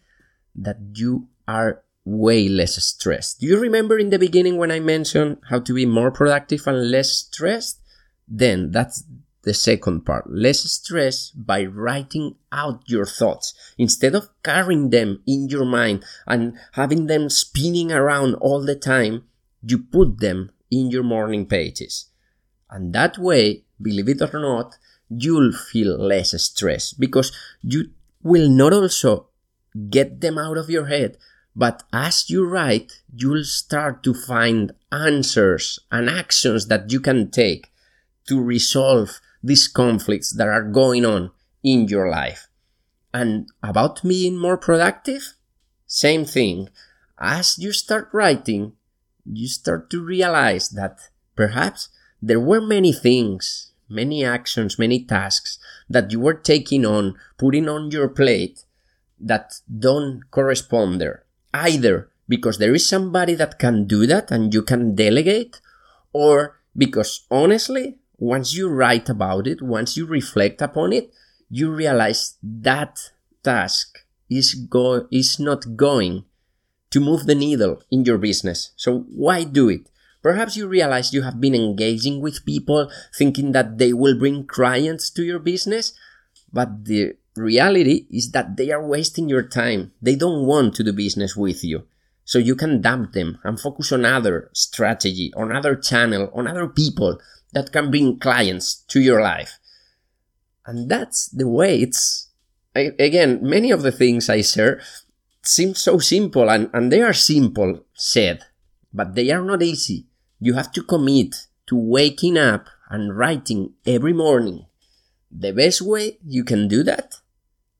that 0.54 0.78
you 0.94 1.28
are 1.46 1.82
way 2.04 2.48
less 2.48 2.82
stressed. 2.82 3.40
Do 3.40 3.46
you 3.46 3.58
remember 3.58 3.98
in 3.98 4.10
the 4.10 4.18
beginning 4.18 4.56
when 4.56 4.70
I 4.70 4.80
mentioned 4.80 5.38
how 5.50 5.58
to 5.60 5.74
be 5.74 5.86
more 5.86 6.10
productive 6.10 6.66
and 6.66 6.90
less 6.90 7.10
stressed? 7.10 7.80
Then 8.28 8.70
that's 8.70 9.04
the 9.42 9.54
second 9.54 10.06
part. 10.06 10.28
Less 10.28 10.60
stress 10.70 11.30
by 11.30 11.64
writing 11.64 12.36
out 12.52 12.82
your 12.86 13.06
thoughts 13.06 13.54
instead 13.76 14.14
of 14.14 14.28
carrying 14.42 14.90
them 14.90 15.22
in 15.26 15.48
your 15.48 15.64
mind 15.64 16.04
and 16.26 16.56
having 16.72 17.06
them 17.06 17.28
spinning 17.28 17.92
around 17.92 18.34
all 18.36 18.64
the 18.64 18.76
time. 18.76 19.24
You 19.62 19.78
put 19.78 20.20
them 20.20 20.50
in 20.70 20.90
your 20.90 21.02
morning 21.02 21.46
pages. 21.46 22.06
And 22.70 22.92
that 22.92 23.18
way, 23.18 23.64
believe 23.80 24.08
it 24.08 24.22
or 24.22 24.40
not, 24.40 24.76
you'll 25.08 25.52
feel 25.52 25.96
less 25.96 26.40
stress 26.42 26.92
because 26.92 27.32
you 27.62 27.90
will 28.22 28.48
not 28.48 28.72
also 28.72 29.28
get 29.90 30.20
them 30.20 30.38
out 30.38 30.56
of 30.56 30.70
your 30.70 30.86
head, 30.86 31.16
but 31.54 31.82
as 31.92 32.28
you 32.28 32.46
write, 32.46 33.00
you'll 33.14 33.44
start 33.44 34.02
to 34.02 34.12
find 34.12 34.72
answers 34.92 35.78
and 35.90 36.08
actions 36.10 36.66
that 36.68 36.90
you 36.90 37.00
can 37.00 37.30
take 37.30 37.72
to 38.26 38.42
resolve 38.42 39.20
these 39.42 39.68
conflicts 39.68 40.32
that 40.32 40.48
are 40.48 40.62
going 40.62 41.04
on 41.04 41.30
in 41.62 41.88
your 41.88 42.10
life. 42.10 42.48
And 43.14 43.48
about 43.62 44.02
being 44.02 44.36
more 44.36 44.58
productive, 44.58 45.34
same 45.86 46.24
thing. 46.24 46.68
As 47.18 47.58
you 47.58 47.72
start 47.72 48.10
writing, 48.12 48.72
you 49.24 49.48
start 49.48 49.88
to 49.90 50.02
realize 50.02 50.68
that 50.70 50.98
perhaps 51.34 51.88
there 52.20 52.40
were 52.40 52.60
many 52.60 52.92
things, 52.92 53.72
many 53.88 54.24
actions, 54.24 54.78
many 54.78 55.04
tasks 55.04 55.58
that 55.88 56.10
you 56.12 56.20
were 56.20 56.34
taking 56.34 56.84
on, 56.84 57.14
putting 57.38 57.68
on 57.68 57.90
your 57.90 58.08
plate 58.08 58.64
that 59.20 59.60
don't 59.78 60.22
correspond 60.30 61.00
there. 61.00 61.24
Either 61.54 62.10
because 62.28 62.58
there 62.58 62.74
is 62.74 62.88
somebody 62.88 63.34
that 63.34 63.58
can 63.58 63.86
do 63.86 64.06
that 64.06 64.30
and 64.30 64.52
you 64.52 64.62
can 64.62 64.94
delegate, 64.94 65.60
or 66.12 66.60
because 66.76 67.26
honestly, 67.30 67.98
once 68.18 68.54
you 68.54 68.68
write 68.68 69.08
about 69.08 69.46
it, 69.46 69.62
once 69.62 69.96
you 69.96 70.06
reflect 70.06 70.60
upon 70.60 70.92
it, 70.92 71.10
you 71.48 71.70
realize 71.70 72.36
that 72.42 73.12
task 73.42 74.04
is 74.28 74.54
go 74.54 75.06
is 75.10 75.38
not 75.38 75.76
going 75.76 76.24
to 76.90 77.00
move 77.00 77.26
the 77.26 77.34
needle 77.34 77.82
in 77.90 78.04
your 78.04 78.18
business. 78.18 78.72
So 78.76 79.00
why 79.08 79.44
do 79.44 79.68
it? 79.68 79.88
Perhaps 80.26 80.56
you 80.56 80.66
realize 80.66 81.14
you 81.14 81.22
have 81.22 81.40
been 81.40 81.54
engaging 81.54 82.20
with 82.20 82.44
people 82.44 82.90
thinking 83.14 83.52
that 83.52 83.78
they 83.78 83.92
will 83.92 84.18
bring 84.18 84.44
clients 84.44 85.08
to 85.10 85.22
your 85.22 85.38
business, 85.38 85.92
but 86.52 86.84
the 86.84 87.14
reality 87.36 88.08
is 88.10 88.32
that 88.32 88.56
they 88.56 88.72
are 88.72 88.84
wasting 88.84 89.28
your 89.28 89.46
time. 89.46 89.92
They 90.02 90.16
don't 90.16 90.44
want 90.44 90.74
to 90.74 90.82
do 90.82 90.92
business 90.92 91.36
with 91.36 91.62
you. 91.62 91.86
So 92.24 92.40
you 92.40 92.56
can 92.56 92.80
dump 92.80 93.12
them 93.12 93.38
and 93.44 93.60
focus 93.60 93.92
on 93.92 94.04
other 94.04 94.50
strategy, 94.52 95.32
on 95.36 95.54
other 95.54 95.76
channel, 95.76 96.28
on 96.34 96.48
other 96.48 96.66
people 96.66 97.20
that 97.52 97.70
can 97.70 97.92
bring 97.92 98.18
clients 98.18 98.82
to 98.88 98.98
your 98.98 99.22
life. 99.22 99.60
And 100.66 100.90
that's 100.90 101.28
the 101.28 101.46
way 101.46 101.82
it's, 101.82 102.30
again, 102.74 103.38
many 103.42 103.70
of 103.70 103.82
the 103.82 103.92
things 103.92 104.28
I 104.28 104.42
share 104.42 104.80
seem 105.44 105.76
so 105.76 106.00
simple 106.00 106.50
and, 106.50 106.68
and 106.74 106.90
they 106.90 107.02
are 107.02 107.12
simple 107.12 107.84
said, 107.94 108.42
but 108.92 109.14
they 109.14 109.30
are 109.30 109.42
not 109.42 109.62
easy. 109.62 110.08
You 110.38 110.54
have 110.54 110.72
to 110.72 110.82
commit 110.82 111.46
to 111.66 111.76
waking 111.76 112.36
up 112.36 112.66
and 112.88 113.16
writing 113.16 113.74
every 113.86 114.12
morning. 114.12 114.66
The 115.30 115.52
best 115.52 115.82
way 115.82 116.18
you 116.24 116.44
can 116.44 116.68
do 116.68 116.82
that? 116.84 117.16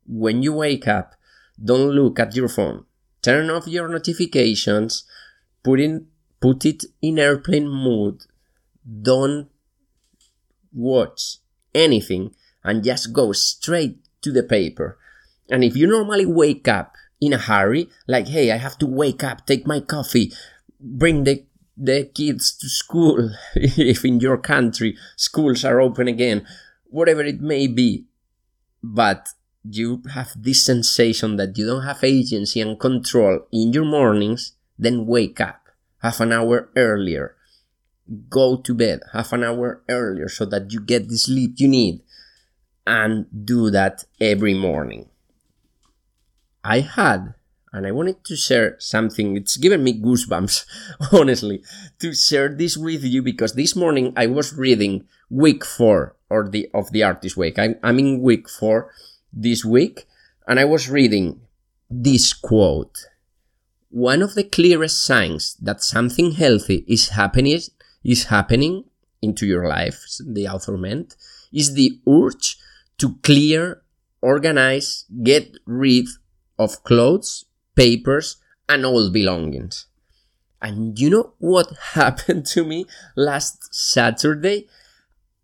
When 0.07 0.43
you 0.43 0.53
wake 0.53 0.89
up, 0.89 1.15
don't 1.63 1.91
look 1.91 2.19
at 2.19 2.35
your 2.35 2.49
phone. 2.49 2.85
Turn 3.23 3.51
off 3.51 3.67
your 3.67 3.89
notifications, 3.89 5.05
put, 5.63 5.81
in, 5.81 6.07
put 6.41 6.65
it 6.65 6.85
in 7.03 7.19
airplane 7.19 7.69
mode. 7.69 8.23
Don't 9.03 9.49
watch 10.73 11.39
anything 11.75 12.35
and 12.63 12.85
just 12.85 13.13
go 13.13 13.33
straight 13.33 13.99
to 14.23 14.33
the 14.33 14.43
paper. 14.43 14.99
And 15.49 15.65
if 15.65 15.77
you 15.77 15.87
normally 15.87 16.27
wake 16.27 16.69
up 16.69 16.95
in 17.21 17.33
a 17.33 17.39
hurry, 17.39 17.89
like, 18.07 18.29
hey, 18.29 18.51
I 18.51 18.57
have 18.57 18.79
to 18.79 18.87
wake 18.87 19.25
up, 19.25 19.47
take 19.47 19.67
my 19.67 19.81
coffee, 19.81 20.33
bring 20.81 21.25
the, 21.25 21.45
the 21.77 22.05
kids 22.05 22.57
to 22.59 22.69
school, 22.69 23.31
if 23.55 24.05
in 24.05 24.21
your 24.21 24.39
country 24.39 24.97
schools 25.17 25.65
are 25.65 25.81
open 25.81 26.09
again, 26.09 26.47
whatever 26.85 27.23
it 27.23 27.41
may 27.41 27.67
be, 27.67 28.07
but 28.83 29.29
you 29.69 30.03
have 30.15 30.33
this 30.37 30.65
sensation 30.65 31.37
that 31.37 31.59
you 31.59 31.67
don't 31.67 31.83
have 31.83 32.05
agency 32.05 32.61
and 32.61 32.79
control 32.79 33.41
in 33.53 33.73
your 33.73 33.85
mornings, 33.85 34.53
then 34.79 35.07
wake 35.07 35.41
up 35.41 35.61
half 36.03 36.21
an 36.21 36.33
hour 36.33 36.71
earlier 36.77 37.37
go 38.29 38.57
to 38.57 38.75
bed 38.75 39.01
half 39.13 39.33
an 39.33 39.43
hour 39.43 39.83
earlier 39.89 40.29
so 40.29 40.45
that 40.45 40.73
you 40.73 40.81
get 40.81 41.09
the 41.09 41.19
sleep 41.19 41.55
you 41.57 41.69
need 41.69 42.03
and 42.87 43.27
do 43.45 43.71
that 43.71 44.05
every 44.21 44.55
morning. 44.55 45.09
I 46.63 46.81
had, 46.81 47.35
and 47.77 47.87
I 47.87 47.93
wanted 47.93 48.25
to 48.25 48.37
share 48.37 48.77
something, 48.79 49.37
it's 49.37 49.59
given 49.59 49.85
me 49.85 50.01
goosebumps, 50.01 50.65
honestly, 51.13 51.63
to 51.99 52.15
share 52.15 52.49
this 52.49 52.75
with 52.75 53.05
you 53.05 53.21
because 53.21 53.53
this 53.53 53.77
morning 53.77 54.15
I 54.17 54.29
was 54.29 54.55
reading 54.55 55.05
week 55.29 55.63
four 55.63 56.17
or 56.31 56.49
the, 56.49 56.71
of 56.73 56.91
the 56.93 57.03
artist 57.03 57.37
week. 57.37 57.59
I'm, 57.59 57.75
I'm 57.83 57.99
in 57.99 58.23
week 58.23 58.49
four 58.49 58.91
this 59.31 59.63
week 59.63 60.07
and 60.49 60.59
I 60.59 60.65
was 60.65 60.89
reading 60.89 61.43
this 61.91 62.33
quote. 62.33 62.97
One 63.91 64.23
of 64.23 64.35
the 64.35 64.45
clearest 64.45 65.05
signs 65.05 65.55
that 65.57 65.83
something 65.83 66.33
healthy 66.33 66.83
is 66.89 67.11
happening 67.11 67.61
is 68.03 68.25
happening 68.25 68.85
into 69.21 69.45
your 69.45 69.69
life, 69.69 70.03
the 70.27 70.49
author 70.49 70.79
meant, 70.79 71.15
is 71.53 71.75
the 71.75 72.01
urge 72.09 72.57
to 72.97 73.17
clear, 73.23 73.83
organize, 74.23 75.05
get 75.23 75.59
rid 75.67 76.07
of 76.59 76.83
clothes, 76.83 77.45
papers, 77.77 78.37
and 78.69 78.85
old 78.85 79.13
belongings. 79.13 79.87
And 80.61 80.99
you 80.99 81.11
know 81.11 81.35
what 81.39 81.77
happened 81.93 82.47
to 82.47 82.65
me 82.65 82.87
last 83.15 83.75
Saturday? 83.75 84.67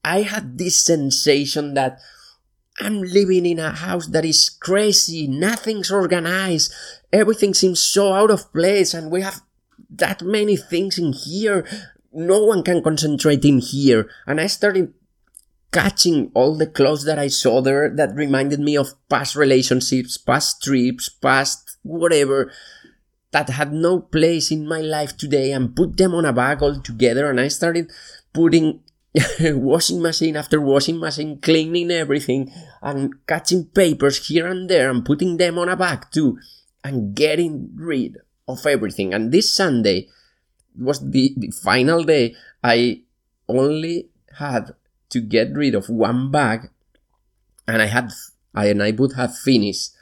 I 0.04 0.22
had 0.22 0.58
this 0.58 0.80
sensation 0.80 1.74
that 1.74 2.00
I'm 2.80 3.02
living 3.02 3.46
in 3.46 3.60
a 3.60 3.70
house 3.70 4.08
that 4.08 4.24
is 4.24 4.50
crazy, 4.50 5.28
nothing's 5.28 5.92
organized, 5.92 6.72
everything 7.12 7.54
seems 7.54 7.80
so 7.80 8.12
out 8.12 8.30
of 8.30 8.52
place, 8.52 8.94
and 8.94 9.12
we 9.12 9.20
have 9.20 9.42
that 9.90 10.22
many 10.22 10.56
things 10.56 10.98
in 10.98 11.12
here 11.12 11.66
no 12.12 12.44
one 12.44 12.62
can 12.62 12.82
concentrate 12.82 13.44
in 13.44 13.58
here. 13.58 14.08
And 14.26 14.40
I 14.40 14.46
started 14.46 14.92
catching 15.72 16.30
all 16.34 16.54
the 16.54 16.66
clothes 16.66 17.04
that 17.04 17.18
I 17.18 17.28
saw 17.28 17.62
there 17.62 17.88
that 17.88 18.14
reminded 18.14 18.60
me 18.60 18.76
of 18.76 18.94
past 19.08 19.34
relationships, 19.34 20.18
past 20.18 20.62
trips, 20.62 21.08
past 21.08 21.71
whatever 21.82 22.52
that 23.32 23.48
had 23.48 23.72
no 23.72 24.00
place 24.00 24.50
in 24.50 24.66
my 24.66 24.80
life 24.80 25.16
today 25.16 25.52
and 25.52 25.74
put 25.74 25.96
them 25.96 26.14
on 26.14 26.24
a 26.24 26.32
bag 26.32 26.62
all 26.62 26.80
together. 26.80 27.30
And 27.30 27.40
I 27.40 27.48
started 27.48 27.90
putting 28.32 28.80
washing 29.40 30.02
machine 30.02 30.36
after 30.36 30.60
washing 30.60 30.98
machine, 30.98 31.38
cleaning 31.40 31.90
everything 31.90 32.52
and 32.82 33.14
catching 33.26 33.66
papers 33.66 34.26
here 34.26 34.46
and 34.46 34.68
there 34.68 34.90
and 34.90 35.04
putting 35.04 35.38
them 35.38 35.58
on 35.58 35.68
a 35.68 35.76
bag 35.76 36.06
too 36.10 36.38
and 36.84 37.14
getting 37.14 37.70
rid 37.74 38.18
of 38.46 38.66
everything. 38.66 39.14
And 39.14 39.32
this 39.32 39.54
Sunday, 39.54 40.08
was 40.78 41.00
the, 41.10 41.34
the 41.36 41.50
final 41.50 42.04
day. 42.04 42.34
I 42.62 43.02
only 43.48 44.08
had 44.38 44.74
to 45.10 45.20
get 45.20 45.52
rid 45.52 45.74
of 45.74 45.88
one 45.88 46.30
bag 46.30 46.70
and 47.66 47.82
I 47.82 47.86
had 47.86 48.10
and 48.54 48.82
I 48.82 48.90
would 48.92 49.14
have 49.14 49.36
finished 49.36 49.92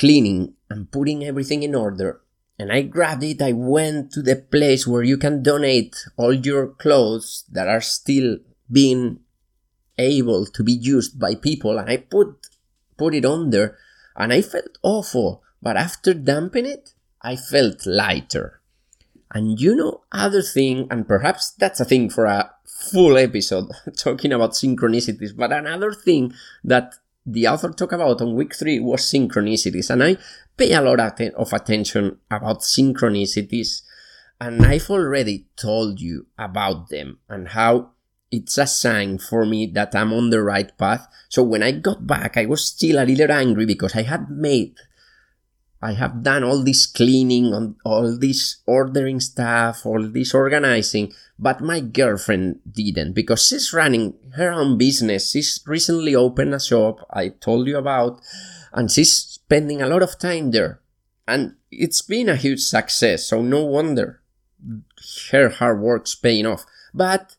cleaning 0.00 0.54
and 0.70 0.90
putting 0.90 1.22
everything 1.22 1.62
in 1.62 1.74
order. 1.74 2.22
And 2.58 2.72
I 2.72 2.82
grabbed 2.82 3.22
it, 3.22 3.40
I 3.42 3.52
went 3.52 4.12
to 4.12 4.22
the 4.22 4.36
place 4.36 4.86
where 4.86 5.02
you 5.02 5.18
can 5.18 5.42
donate 5.42 5.96
all 6.16 6.32
your 6.32 6.68
clothes 6.68 7.44
that 7.52 7.68
are 7.68 7.80
still 7.80 8.38
being 8.70 9.20
able 9.98 10.46
to 10.46 10.64
be 10.64 10.72
used 10.72 11.20
by 11.20 11.34
people 11.34 11.78
and 11.78 11.90
I 11.90 11.98
put 11.98 12.46
put 12.96 13.14
it 13.14 13.24
on 13.24 13.50
there 13.50 13.76
and 14.16 14.32
I 14.32 14.42
felt 14.42 14.78
awful. 14.82 15.42
But 15.62 15.76
after 15.76 16.14
dumping 16.14 16.66
it, 16.66 16.94
I 17.20 17.36
felt 17.36 17.84
lighter. 17.86 18.60
And 19.32 19.60
you 19.60 19.76
know, 19.76 20.02
other 20.10 20.42
thing, 20.42 20.88
and 20.90 21.06
perhaps 21.06 21.52
that's 21.52 21.80
a 21.80 21.84
thing 21.84 22.10
for 22.10 22.24
a 22.24 22.50
full 22.64 23.16
episode 23.16 23.68
talking 23.96 24.32
about 24.32 24.52
synchronicities, 24.52 25.36
but 25.36 25.52
another 25.52 25.92
thing 25.92 26.32
that 26.64 26.94
the 27.26 27.48
author 27.48 27.70
talked 27.70 27.92
about 27.92 28.20
on 28.20 28.34
week 28.34 28.54
three 28.54 28.80
was 28.80 29.02
synchronicities. 29.02 29.90
And 29.90 30.02
I 30.02 30.16
pay 30.56 30.72
a 30.72 30.80
lot 30.80 31.00
of 31.00 31.52
attention 31.52 32.18
about 32.30 32.60
synchronicities. 32.60 33.82
And 34.40 34.64
I've 34.64 34.88
already 34.90 35.46
told 35.56 36.00
you 36.00 36.26
about 36.38 36.88
them 36.88 37.18
and 37.28 37.48
how 37.48 37.90
it's 38.30 38.58
a 38.58 38.66
sign 38.66 39.18
for 39.18 39.44
me 39.44 39.66
that 39.66 39.94
I'm 39.94 40.12
on 40.12 40.30
the 40.30 40.42
right 40.42 40.76
path. 40.78 41.06
So 41.28 41.42
when 41.42 41.62
I 41.62 41.72
got 41.72 42.06
back, 42.06 42.36
I 42.36 42.46
was 42.46 42.64
still 42.64 43.02
a 43.02 43.04
little 43.04 43.32
angry 43.32 43.66
because 43.66 43.96
I 43.96 44.02
had 44.02 44.30
made, 44.30 44.76
I 45.82 45.94
have 45.94 46.22
done 46.22 46.44
all 46.44 46.62
this 46.62 46.86
cleaning, 46.86 47.54
on 47.54 47.76
all 47.84 48.18
this 48.18 48.58
ordering 48.66 49.18
stuff, 49.20 49.86
all 49.86 50.06
this 50.06 50.34
organizing, 50.34 51.12
but 51.38 51.62
my 51.62 51.80
girlfriend 51.80 52.60
didn't 52.70 53.14
because 53.14 53.46
she's 53.46 53.72
running 53.72 54.14
her 54.36 54.52
own 54.52 54.76
business. 54.76 55.30
She's 55.30 55.60
recently 55.66 56.14
opened 56.14 56.54
a 56.54 56.60
shop 56.60 57.06
I 57.10 57.28
told 57.28 57.66
you 57.66 57.78
about, 57.78 58.20
and 58.72 58.90
she's 58.90 59.12
spending 59.12 59.80
a 59.80 59.88
lot 59.88 60.02
of 60.02 60.18
time 60.18 60.50
there. 60.50 60.80
And 61.26 61.54
it's 61.70 62.02
been 62.02 62.28
a 62.28 62.36
huge 62.36 62.60
success, 62.60 63.24
so 63.24 63.40
no 63.40 63.64
wonder 63.64 64.20
her 65.30 65.48
hard 65.48 65.80
work's 65.80 66.14
paying 66.14 66.44
off. 66.44 66.66
But 66.92 67.36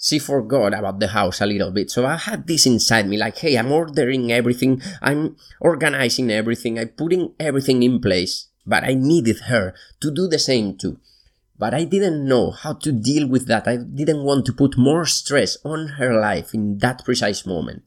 she 0.00 0.18
forgot 0.18 0.72
about 0.72 0.98
the 0.98 1.08
house 1.08 1.42
a 1.42 1.46
little 1.46 1.70
bit. 1.70 1.90
So 1.90 2.06
I 2.06 2.16
had 2.16 2.46
this 2.46 2.64
inside 2.64 3.06
me 3.06 3.18
like, 3.18 3.36
hey, 3.38 3.58
I'm 3.58 3.70
ordering 3.70 4.32
everything, 4.32 4.80
I'm 5.02 5.36
organizing 5.60 6.30
everything, 6.30 6.78
I'm 6.78 6.88
putting 6.88 7.34
everything 7.38 7.82
in 7.82 8.00
place. 8.00 8.48
But 8.66 8.84
I 8.84 8.94
needed 8.94 9.40
her 9.48 9.74
to 10.00 10.10
do 10.10 10.26
the 10.26 10.38
same 10.38 10.76
too. 10.76 10.98
But 11.58 11.74
I 11.74 11.84
didn't 11.84 12.26
know 12.26 12.50
how 12.50 12.72
to 12.74 12.92
deal 12.92 13.28
with 13.28 13.46
that. 13.48 13.68
I 13.68 13.76
didn't 13.76 14.24
want 14.24 14.46
to 14.46 14.54
put 14.54 14.78
more 14.78 15.04
stress 15.04 15.58
on 15.64 15.88
her 16.00 16.18
life 16.18 16.54
in 16.54 16.78
that 16.78 17.04
precise 17.04 17.44
moment. 17.44 17.86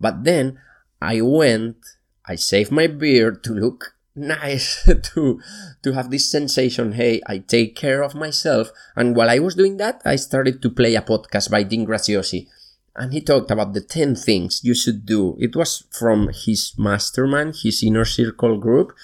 But 0.00 0.24
then 0.24 0.58
I 1.00 1.20
went, 1.20 1.76
I 2.24 2.34
saved 2.34 2.72
my 2.72 2.88
beard 2.88 3.44
to 3.44 3.52
look 3.52 3.94
nice 4.16 4.82
to 5.14 5.40
to 5.82 5.92
have 5.92 6.10
this 6.10 6.30
sensation 6.30 6.92
hey 6.92 7.20
i 7.26 7.38
take 7.38 7.76
care 7.76 8.02
of 8.02 8.14
myself. 8.14 8.72
And 8.96 9.14
while 9.14 9.30
i 9.30 9.38
was 9.38 9.54
doing 9.54 9.76
that 9.76 10.00
i 10.04 10.16
started 10.16 10.62
to 10.62 10.70
play 10.70 10.94
a 10.94 11.02
podcast 11.02 11.50
by 11.50 11.62
dean 11.62 11.86
graziosi. 11.86 12.48
And 12.98 13.12
he 13.12 13.20
talked 13.20 13.50
about 13.50 13.74
the 13.74 13.82
10 13.82 14.14
things 14.16 14.64
you 14.64 14.74
should 14.74 15.04
do. 15.04 15.36
It 15.38 15.54
was 15.54 15.84
from 15.90 16.30
his 16.32 16.72
mastermind 16.78 17.56
his 17.62 17.82
inner 17.82 18.06
circle 18.06 18.56
group 18.56 18.94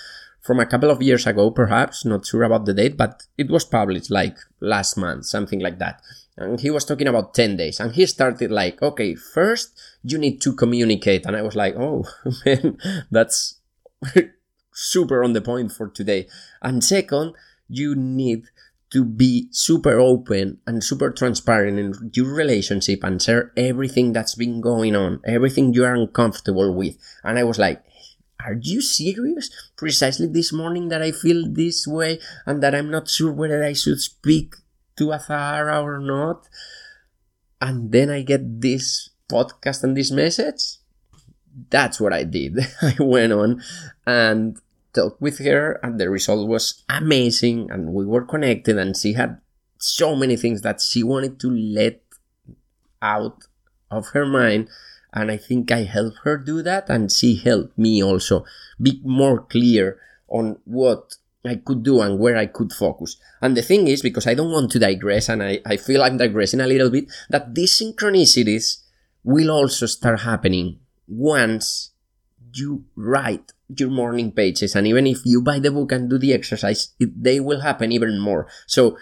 from 0.41 0.59
a 0.59 0.67
couple 0.67 0.91
of 0.91 1.03
years 1.03 1.27
ago 1.27 1.51
perhaps. 1.51 2.05
Not 2.05 2.27
sure 2.27 2.43
about 2.43 2.65
the 2.65 2.75
date 2.75 2.97
but 2.97 3.25
it 3.37 3.51
was 3.51 3.65
published 3.65 4.11
like 4.11 4.39
last 4.61 4.97
month 4.97 5.27
something 5.27 5.61
like 5.61 5.79
that. 5.79 6.01
And 6.39 6.59
he 6.59 6.71
was 6.71 6.87
talking 6.87 7.07
about 7.07 7.35
10 7.35 7.59
days. 7.59 7.79
And 7.79 7.93
he 7.93 8.07
started 8.07 8.51
like 8.51 8.81
okay 8.81 9.15
first 9.15 9.79
you 10.03 10.17
need 10.17 10.41
to 10.41 10.55
communicate. 10.55 11.27
And 11.27 11.37
i 11.37 11.43
was 11.43 11.55
like 11.55 11.75
oh 11.77 12.07
man 12.47 12.79
that's 13.11 13.61
super 14.73 15.23
on 15.23 15.33
the 15.33 15.41
point 15.41 15.73
for 15.73 15.89
today. 15.89 16.27
And 16.61 16.83
second, 16.83 17.35
you 17.69 17.95
need 17.95 18.49
to 18.91 19.05
be 19.05 19.49
super 19.51 19.99
open 19.99 20.59
and 20.67 20.85
super 20.85 21.11
transparent 21.11 21.79
in 21.79 22.11
your 22.13 22.35
relationship 22.35 23.03
and 23.03 23.23
share 23.23 23.51
everything 23.57 24.13
that's 24.13 24.35
been 24.35 24.61
going 24.61 24.95
on, 24.95 25.21
everything 25.25 25.73
you 25.73 25.85
are 25.85 25.95
uncomfortable 25.95 26.75
with. 26.75 26.99
And 27.25 27.39
I 27.39 27.45
was 27.45 27.59
like, 27.59 27.83
are 28.45 28.59
you 28.61 28.83
serious? 28.83 29.49
Precisely 29.77 30.27
this 30.27 30.53
morning 30.53 30.89
that 30.89 31.01
I 31.01 31.13
feel 31.13 31.49
this 31.49 31.87
way 31.87 32.19
and 32.45 32.63
that 32.63 32.75
I'm 32.75 32.91
not 32.91 33.09
sure 33.09 33.33
whether 33.33 33.65
I 33.65 33.73
should 33.73 34.01
speak 34.01 34.57
to 34.97 35.05
Azahara 35.07 35.83
or 35.83 35.99
not. 35.99 36.49
And 37.61 37.93
then 37.93 38.11
I 38.11 38.23
get 38.23 38.61
this 38.61 39.11
podcast 39.31 39.85
and 39.85 39.97
this 39.97 40.11
message 40.11 40.82
that's 41.71 42.01
what 42.01 42.13
I 42.13 42.25
did. 42.25 42.59
I 42.83 42.97
went 42.99 43.33
on 43.33 43.63
and 44.07 44.59
talked 44.93 45.21
with 45.21 45.39
her, 45.39 45.81
and 45.83 45.99
the 45.99 46.11
result 46.11 46.49
was 46.49 46.83
amazing. 46.89 47.71
And 47.71 47.93
we 47.93 48.05
were 48.05 48.25
connected, 48.25 48.79
and 48.79 48.97
she 48.97 49.15
had 49.15 49.41
so 49.79 50.15
many 50.15 50.37
things 50.37 50.63
that 50.63 50.81
she 50.81 51.03
wanted 51.03 51.41
to 51.41 51.51
let 51.51 52.01
out 53.01 53.45
of 53.91 54.09
her 54.09 54.27
mind. 54.27 54.69
And 55.13 55.31
I 55.31 55.37
think 55.37 55.71
I 55.71 55.85
helped 55.85 56.19
her 56.25 56.39
do 56.39 56.63
that, 56.63 56.89
and 56.89 57.13
she 57.13 57.37
helped 57.37 57.77
me 57.77 58.03
also 58.03 58.45
be 58.81 59.01
more 59.05 59.43
clear 59.43 59.99
on 60.29 60.59
what 60.65 61.17
I 61.45 61.57
could 61.57 61.83
do 61.83 62.01
and 62.01 62.19
where 62.19 62.37
I 62.37 62.47
could 62.47 62.73
focus. 62.73 63.17
And 63.41 63.57
the 63.57 63.63
thing 63.63 63.89
is, 63.89 64.01
because 64.01 64.27
I 64.27 64.35
don't 64.35 64.53
want 64.53 64.71
to 64.73 64.79
digress, 64.79 65.29
and 65.29 65.43
I, 65.43 65.61
I 65.67 65.77
feel 65.77 66.03
I'm 66.03 66.17
digressing 66.17 66.61
a 66.61 66.67
little 66.67 66.89
bit, 66.89 67.13
that 67.29 67.55
these 67.55 67.79
synchronicities 67.79 68.79
will 69.25 69.51
also 69.51 69.87
start 69.87 70.21
happening 70.21 70.79
once 71.13 71.91
you 72.55 72.85
write 72.97 73.53
your 73.69 73.91
morning 73.91 74.33
pages 74.33 74.75
and 74.75 74.87
even 74.87 75.07
if 75.07 75.19
you 75.25 75.43
buy 75.43 75.59
the 75.59 75.71
book 75.71 75.93
and 75.93 76.11
do 76.11 76.19
the 76.19 76.33
exercise 76.33 76.91
it, 76.99 77.11
they 77.23 77.41
will 77.41 77.61
happen 77.61 77.93
even 77.93 78.19
more. 78.19 78.49
So 78.67 78.97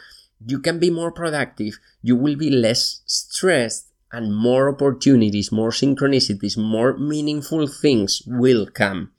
you 0.44 0.59
can 0.61 0.79
be 0.79 0.90
more 0.90 1.12
productive 1.12 1.79
you 2.03 2.16
will 2.16 2.37
be 2.37 2.51
less 2.51 3.03
stressed 3.07 3.88
and 4.12 4.35
more 4.35 4.68
opportunities 4.68 5.53
more 5.53 5.70
synchronicities 5.70 6.57
more 6.57 6.96
meaningful 6.96 7.66
things 7.66 8.23
will 8.27 8.66
come 8.66 9.11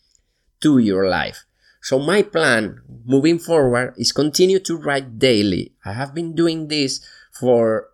to 0.62 0.78
your 0.78 1.10
life. 1.10 1.46
So 1.82 1.98
my 1.98 2.22
plan 2.22 2.82
moving 3.06 3.40
forward 3.40 3.96
is 3.98 4.12
continue 4.12 4.60
to 4.60 4.78
write 4.78 5.18
daily. 5.18 5.74
I 5.84 5.94
have 5.94 6.14
been 6.14 6.36
doing 6.36 6.68
this 6.68 7.02
for 7.32 7.90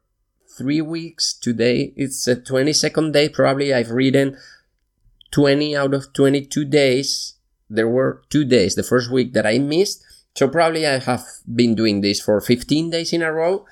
three 0.57 0.81
weeks. 0.81 1.33
Today 1.33 1.93
it's 1.95 2.27
a 2.27 2.35
22nd 2.35 3.13
day. 3.13 3.29
Probably 3.29 3.73
i've 3.73 3.91
written 3.91 4.37
20 5.31 5.75
out 5.75 5.93
of 5.93 6.13
22 6.13 6.65
days, 6.65 7.35
there 7.69 7.87
were 7.87 8.21
two 8.29 8.45
days, 8.45 8.75
the 8.75 8.83
first 8.83 9.11
week 9.11 9.33
that 9.33 9.45
I 9.45 9.57
missed. 9.59 10.03
So 10.35 10.47
probably 10.47 10.85
I 10.85 10.99
have 10.99 11.25
been 11.53 11.75
doing 11.75 12.01
this 12.01 12.21
for 12.21 12.39
15 12.39 12.89
days 12.89 13.13
in 13.13 13.21
a 13.21 13.31
row. 13.31 13.65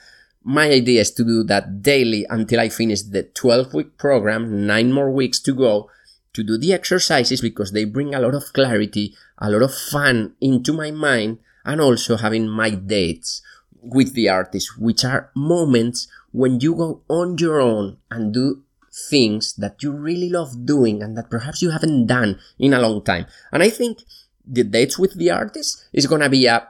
My 0.44 0.70
idea 0.70 1.02
is 1.02 1.12
to 1.12 1.24
do 1.24 1.44
that 1.44 1.82
daily 1.82 2.26
until 2.30 2.60
I 2.60 2.70
finish 2.70 3.02
the 3.02 3.24
12 3.24 3.74
week 3.74 3.98
program, 3.98 4.66
nine 4.66 4.92
more 4.92 5.12
weeks 5.12 5.40
to 5.42 5.54
go 5.54 5.90
to 6.34 6.44
do 6.44 6.58
the 6.58 6.74
exercises 6.74 7.42
because 7.42 7.72
they 7.72 7.86
bring 7.86 8.14
a 8.14 8.20
lot 8.20 8.36
of 8.36 8.52
clarity, 8.54 9.16
a 9.38 9.50
lot 9.50 9.64
of 9.64 9.74
fun 9.74 10.36
into 10.42 10.74
my 10.74 10.92
mind, 10.92 11.40
and 11.64 11.82
also 11.82 12.18
having 12.18 12.48
my 12.48 12.70
dates 12.70 13.42
with 13.82 14.14
the 14.14 14.30
artist, 14.30 14.78
which 14.78 15.06
are 15.06 15.32
moments 15.36 16.08
when 16.32 16.60
you 16.60 16.76
go 16.76 17.02
on 17.08 17.38
your 17.38 17.62
own 17.62 17.98
and 18.12 18.34
do 18.34 18.64
things 18.96 19.54
that 19.56 19.84
you 19.84 19.92
really 19.92 20.30
love 20.30 20.66
doing 20.66 21.04
and 21.04 21.18
that 21.18 21.30
perhaps 21.30 21.62
you 21.62 21.70
haven't 21.70 22.08
done 22.08 22.40
in 22.58 22.74
a 22.74 22.80
long 22.80 23.04
time. 23.04 23.26
And 23.52 23.62
I 23.62 23.70
think 23.70 24.00
the 24.48 24.64
dates 24.64 24.98
with 24.98 25.16
the 25.16 25.32
artist 25.32 25.86
is 25.92 26.08
gonna 26.08 26.30
be 26.30 26.46
a 26.46 26.68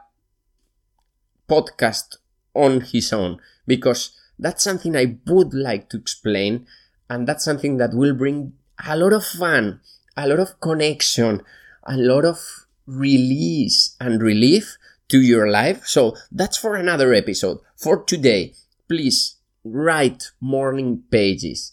podcast 1.48 2.18
on 2.54 2.82
his 2.82 3.14
own 3.14 3.40
because 3.68 4.12
that's 4.40 4.64
something 4.64 4.96
I 4.96 5.18
would 5.28 5.54
like 5.54 5.90
to 5.90 5.98
explain 5.98 6.66
and 7.10 7.28
that's 7.28 7.46
something 7.46 7.78
that 7.78 7.94
will 7.94 8.16
bring 8.16 8.54
a 8.86 8.98
lot 8.98 9.14
of 9.14 9.24
fun, 9.26 9.82
a 10.18 10.28
lot 10.28 10.40
of 10.40 10.60
connection, 10.60 11.44
a 11.84 11.96
lot 11.96 12.26
of 12.26 12.66
release 12.88 13.96
and 14.00 14.22
relief 14.22 14.78
to 15.10 15.22
your 15.22 15.50
life. 15.50 15.86
So 15.86 16.16
that's 16.32 16.58
for 16.58 16.76
another 16.76 17.14
episode. 17.14 17.60
For 17.76 18.04
today, 18.04 18.54
please 18.88 19.36
write 19.64 20.32
morning 20.42 21.04
pages 21.12 21.72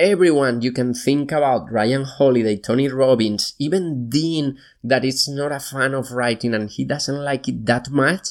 everyone 0.00 0.62
you 0.62 0.72
can 0.72 0.94
think 0.94 1.30
about 1.30 1.70
Ryan 1.70 2.04
Holiday, 2.04 2.56
Tony 2.56 2.88
Robbins, 2.88 3.52
even 3.58 4.08
Dean, 4.08 4.58
that 4.82 5.04
is 5.04 5.28
not 5.28 5.52
a 5.52 5.60
fan 5.60 5.92
of 5.92 6.10
writing 6.10 6.54
and 6.54 6.70
he 6.70 6.84
doesn't 6.84 7.22
like 7.22 7.46
it 7.48 7.66
that 7.66 7.90
much, 7.90 8.28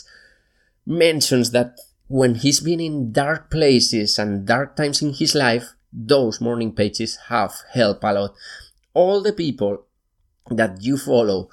mentions 0.87 1.51
that 1.51 1.77
when 2.07 2.33
he's 2.33 2.59
been 2.59 2.79
in 2.79 3.13
dark 3.13 3.51
places 3.51 4.17
and 4.17 4.47
dark 4.47 4.75
times 4.75 5.03
in 5.03 5.13
his 5.13 5.35
life, 5.35 5.75
those 5.93 6.41
morning 6.41 6.73
pages 6.73 7.19
have 7.29 7.53
helped 7.71 8.03
a 8.03 8.13
lot. 8.13 8.33
All 8.95 9.21
the 9.21 9.33
people 9.33 9.85
that 10.49 10.81
you 10.81 10.97
follow 10.97 11.49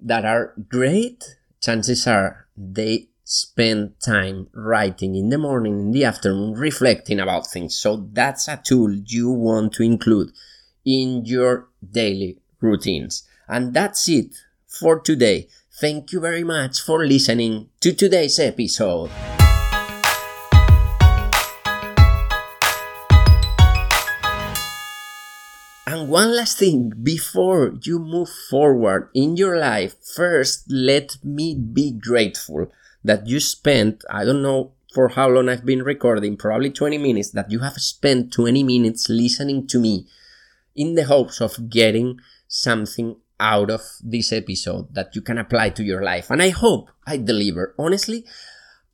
that 0.00 0.24
are 0.24 0.54
great, 0.68 1.38
chances 1.60 2.06
are 2.06 2.46
they 2.56 3.08
spend 3.28 3.92
time 3.98 4.46
writing 4.54 5.16
in 5.16 5.30
the 5.30 5.36
morning, 5.36 5.80
in 5.80 5.90
the 5.90 6.04
afternoon, 6.04 6.54
reflecting 6.54 7.18
about 7.18 7.44
things. 7.44 7.76
So 7.76 8.08
that's 8.12 8.46
a 8.46 8.56
tool 8.56 8.94
you 8.94 9.30
want 9.30 9.72
to 9.74 9.82
include 9.82 10.30
in 10.84 11.24
your 11.24 11.66
daily 11.90 12.38
routines. 12.60 13.24
And 13.48 13.74
that's 13.74 14.08
it 14.08 14.32
for 14.68 15.00
today. 15.00 15.48
Thank 15.72 16.12
you 16.12 16.20
very 16.20 16.44
much 16.44 16.80
for 16.80 17.04
listening 17.04 17.68
to 17.80 17.92
today's 17.92 18.38
episode. 18.38 19.10
And 25.84 26.08
one 26.08 26.36
last 26.36 26.58
thing 26.58 26.92
before 27.02 27.74
you 27.82 27.98
move 27.98 28.28
forward 28.48 29.08
in 29.14 29.36
your 29.36 29.58
life, 29.58 29.96
first 30.14 30.70
let 30.70 31.16
me 31.24 31.56
be 31.56 31.90
grateful 31.90 32.70
that 33.06 33.26
you 33.26 33.40
spent, 33.40 34.04
I 34.10 34.24
don't 34.24 34.42
know 34.42 34.72
for 34.92 35.08
how 35.08 35.28
long 35.28 35.48
I've 35.48 35.64
been 35.64 35.82
recording, 35.82 36.36
probably 36.36 36.70
20 36.70 36.98
minutes, 36.98 37.30
that 37.30 37.50
you 37.50 37.60
have 37.60 37.74
spent 37.74 38.32
20 38.32 38.62
minutes 38.62 39.08
listening 39.08 39.66
to 39.68 39.78
me 39.78 40.06
in 40.74 40.94
the 40.94 41.04
hopes 41.04 41.40
of 41.40 41.70
getting 41.70 42.18
something 42.48 43.16
out 43.38 43.70
of 43.70 43.82
this 44.02 44.32
episode 44.32 44.94
that 44.94 45.14
you 45.14 45.22
can 45.22 45.38
apply 45.38 45.70
to 45.70 45.84
your 45.84 46.02
life. 46.02 46.30
And 46.30 46.42
I 46.42 46.50
hope 46.50 46.90
I 47.06 47.18
deliver. 47.18 47.74
Honestly, 47.78 48.24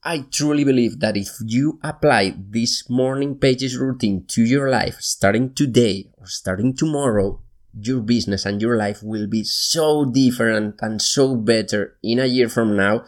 I 0.05 0.25
truly 0.31 0.64
believe 0.64 0.98
that 1.01 1.16
if 1.16 1.31
you 1.44 1.79
apply 1.83 2.35
this 2.37 2.90
morning 2.90 3.38
pages 3.38 3.79
routine 3.79 4.25
to 4.29 4.42
your 4.42 4.68
life, 4.68 4.96
starting 5.01 5.55
today 5.55 6.11
or 6.18 6.27
starting 6.27 6.75
tomorrow, 6.75 7.40
your 7.79 8.01
business 8.01 8.44
and 8.44 8.61
your 8.61 8.77
life 8.77 9.03
will 9.03 9.27
be 9.27 9.44
so 9.44 10.05
different 10.05 10.75
and 10.81 11.01
so 11.01 11.37
better 11.37 11.96
in 12.03 12.18
a 12.18 12.27
year 12.27 12.48
from 12.48 12.77
now 12.77 13.05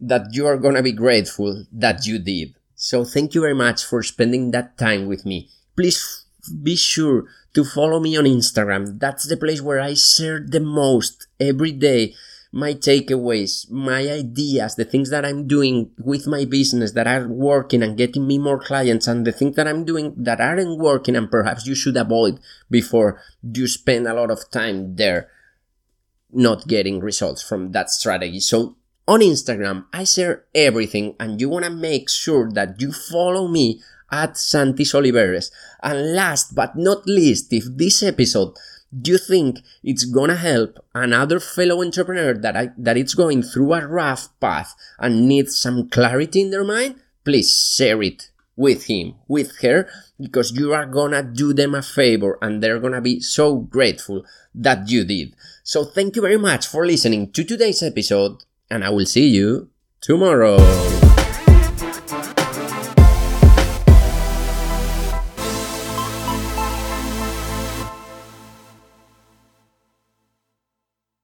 that 0.00 0.32
you 0.32 0.46
are 0.46 0.56
gonna 0.56 0.82
be 0.82 0.92
grateful 0.92 1.64
that 1.72 2.06
you 2.06 2.18
did. 2.18 2.54
So 2.74 3.04
thank 3.04 3.34
you 3.34 3.42
very 3.42 3.54
much 3.54 3.84
for 3.84 4.02
spending 4.02 4.50
that 4.52 4.78
time 4.78 5.06
with 5.06 5.26
me. 5.26 5.50
Please 5.76 6.24
be 6.62 6.76
sure 6.76 7.26
to 7.54 7.64
follow 7.64 8.00
me 8.00 8.16
on 8.16 8.24
Instagram. 8.24 8.98
That's 8.98 9.28
the 9.28 9.36
place 9.36 9.60
where 9.60 9.80
I 9.80 9.94
share 9.94 10.40
the 10.40 10.60
most 10.60 11.26
every 11.38 11.72
day. 11.72 12.14
My 12.52 12.74
takeaways, 12.74 13.70
my 13.70 14.08
ideas, 14.08 14.74
the 14.74 14.84
things 14.84 15.10
that 15.10 15.24
I'm 15.24 15.46
doing 15.46 15.92
with 15.98 16.26
my 16.26 16.44
business 16.44 16.92
that 16.92 17.06
are 17.06 17.28
working 17.28 17.82
and 17.82 17.96
getting 17.96 18.26
me 18.26 18.38
more 18.38 18.58
clients, 18.58 19.06
and 19.06 19.24
the 19.24 19.30
things 19.30 19.54
that 19.54 19.68
I'm 19.68 19.84
doing 19.84 20.14
that 20.16 20.40
aren't 20.40 20.80
working 20.80 21.14
and 21.14 21.30
perhaps 21.30 21.66
you 21.66 21.76
should 21.76 21.96
avoid 21.96 22.40
before 22.68 23.20
you 23.42 23.68
spend 23.68 24.08
a 24.08 24.14
lot 24.14 24.32
of 24.32 24.50
time 24.50 24.96
there 24.96 25.28
not 26.32 26.66
getting 26.66 27.00
results 27.00 27.42
from 27.42 27.72
that 27.72 27.90
strategy. 27.90 28.40
So 28.40 28.76
on 29.10 29.20
Instagram, 29.20 29.86
I 29.92 30.04
share 30.04 30.44
everything, 30.54 31.16
and 31.18 31.40
you 31.40 31.48
want 31.48 31.64
to 31.64 31.70
make 31.70 32.08
sure 32.08 32.48
that 32.52 32.80
you 32.80 32.92
follow 32.92 33.48
me 33.48 33.82
at 34.08 34.34
Santis 34.34 34.94
Oliveres. 34.94 35.50
And 35.82 36.14
last 36.14 36.54
but 36.54 36.76
not 36.76 37.06
least, 37.06 37.52
if 37.52 37.64
this 37.66 38.04
episode 38.04 38.54
you 39.04 39.18
think 39.18 39.58
it's 39.82 40.04
gonna 40.04 40.36
help 40.36 40.78
another 40.94 41.38
fellow 41.38 41.82
entrepreneur 41.82 42.34
that 42.34 42.56
I, 42.56 42.70
that 42.78 42.96
it's 42.96 43.14
going 43.14 43.42
through 43.42 43.72
a 43.74 43.86
rough 43.86 44.28
path 44.40 44.74
and 44.98 45.28
needs 45.28 45.58
some 45.58 45.88
clarity 45.88 46.42
in 46.42 46.50
their 46.50 46.64
mind, 46.64 46.96
please 47.24 47.74
share 47.76 48.02
it 48.02 48.30
with 48.56 48.86
him, 48.86 49.14
with 49.26 49.58
her, 49.62 49.88
because 50.20 50.52
you 50.52 50.72
are 50.72 50.86
gonna 50.86 51.22
do 51.22 51.52
them 51.52 51.74
a 51.74 51.82
favor 51.82 52.38
and 52.42 52.62
they're 52.62 52.80
gonna 52.80 53.00
be 53.00 53.20
so 53.20 53.56
grateful 53.56 54.24
that 54.54 54.88
you 54.88 55.04
did. 55.04 55.34
So 55.62 55.84
thank 55.84 56.16
you 56.16 56.22
very 56.22 56.38
much 56.38 56.66
for 56.66 56.84
listening 56.84 57.30
to 57.32 57.44
today's 57.44 57.82
episode 57.82 58.44
and 58.70 58.84
I 58.84 58.90
will 58.90 59.06
see 59.06 59.28
you 59.28 59.68
tomorrow. 60.00 60.99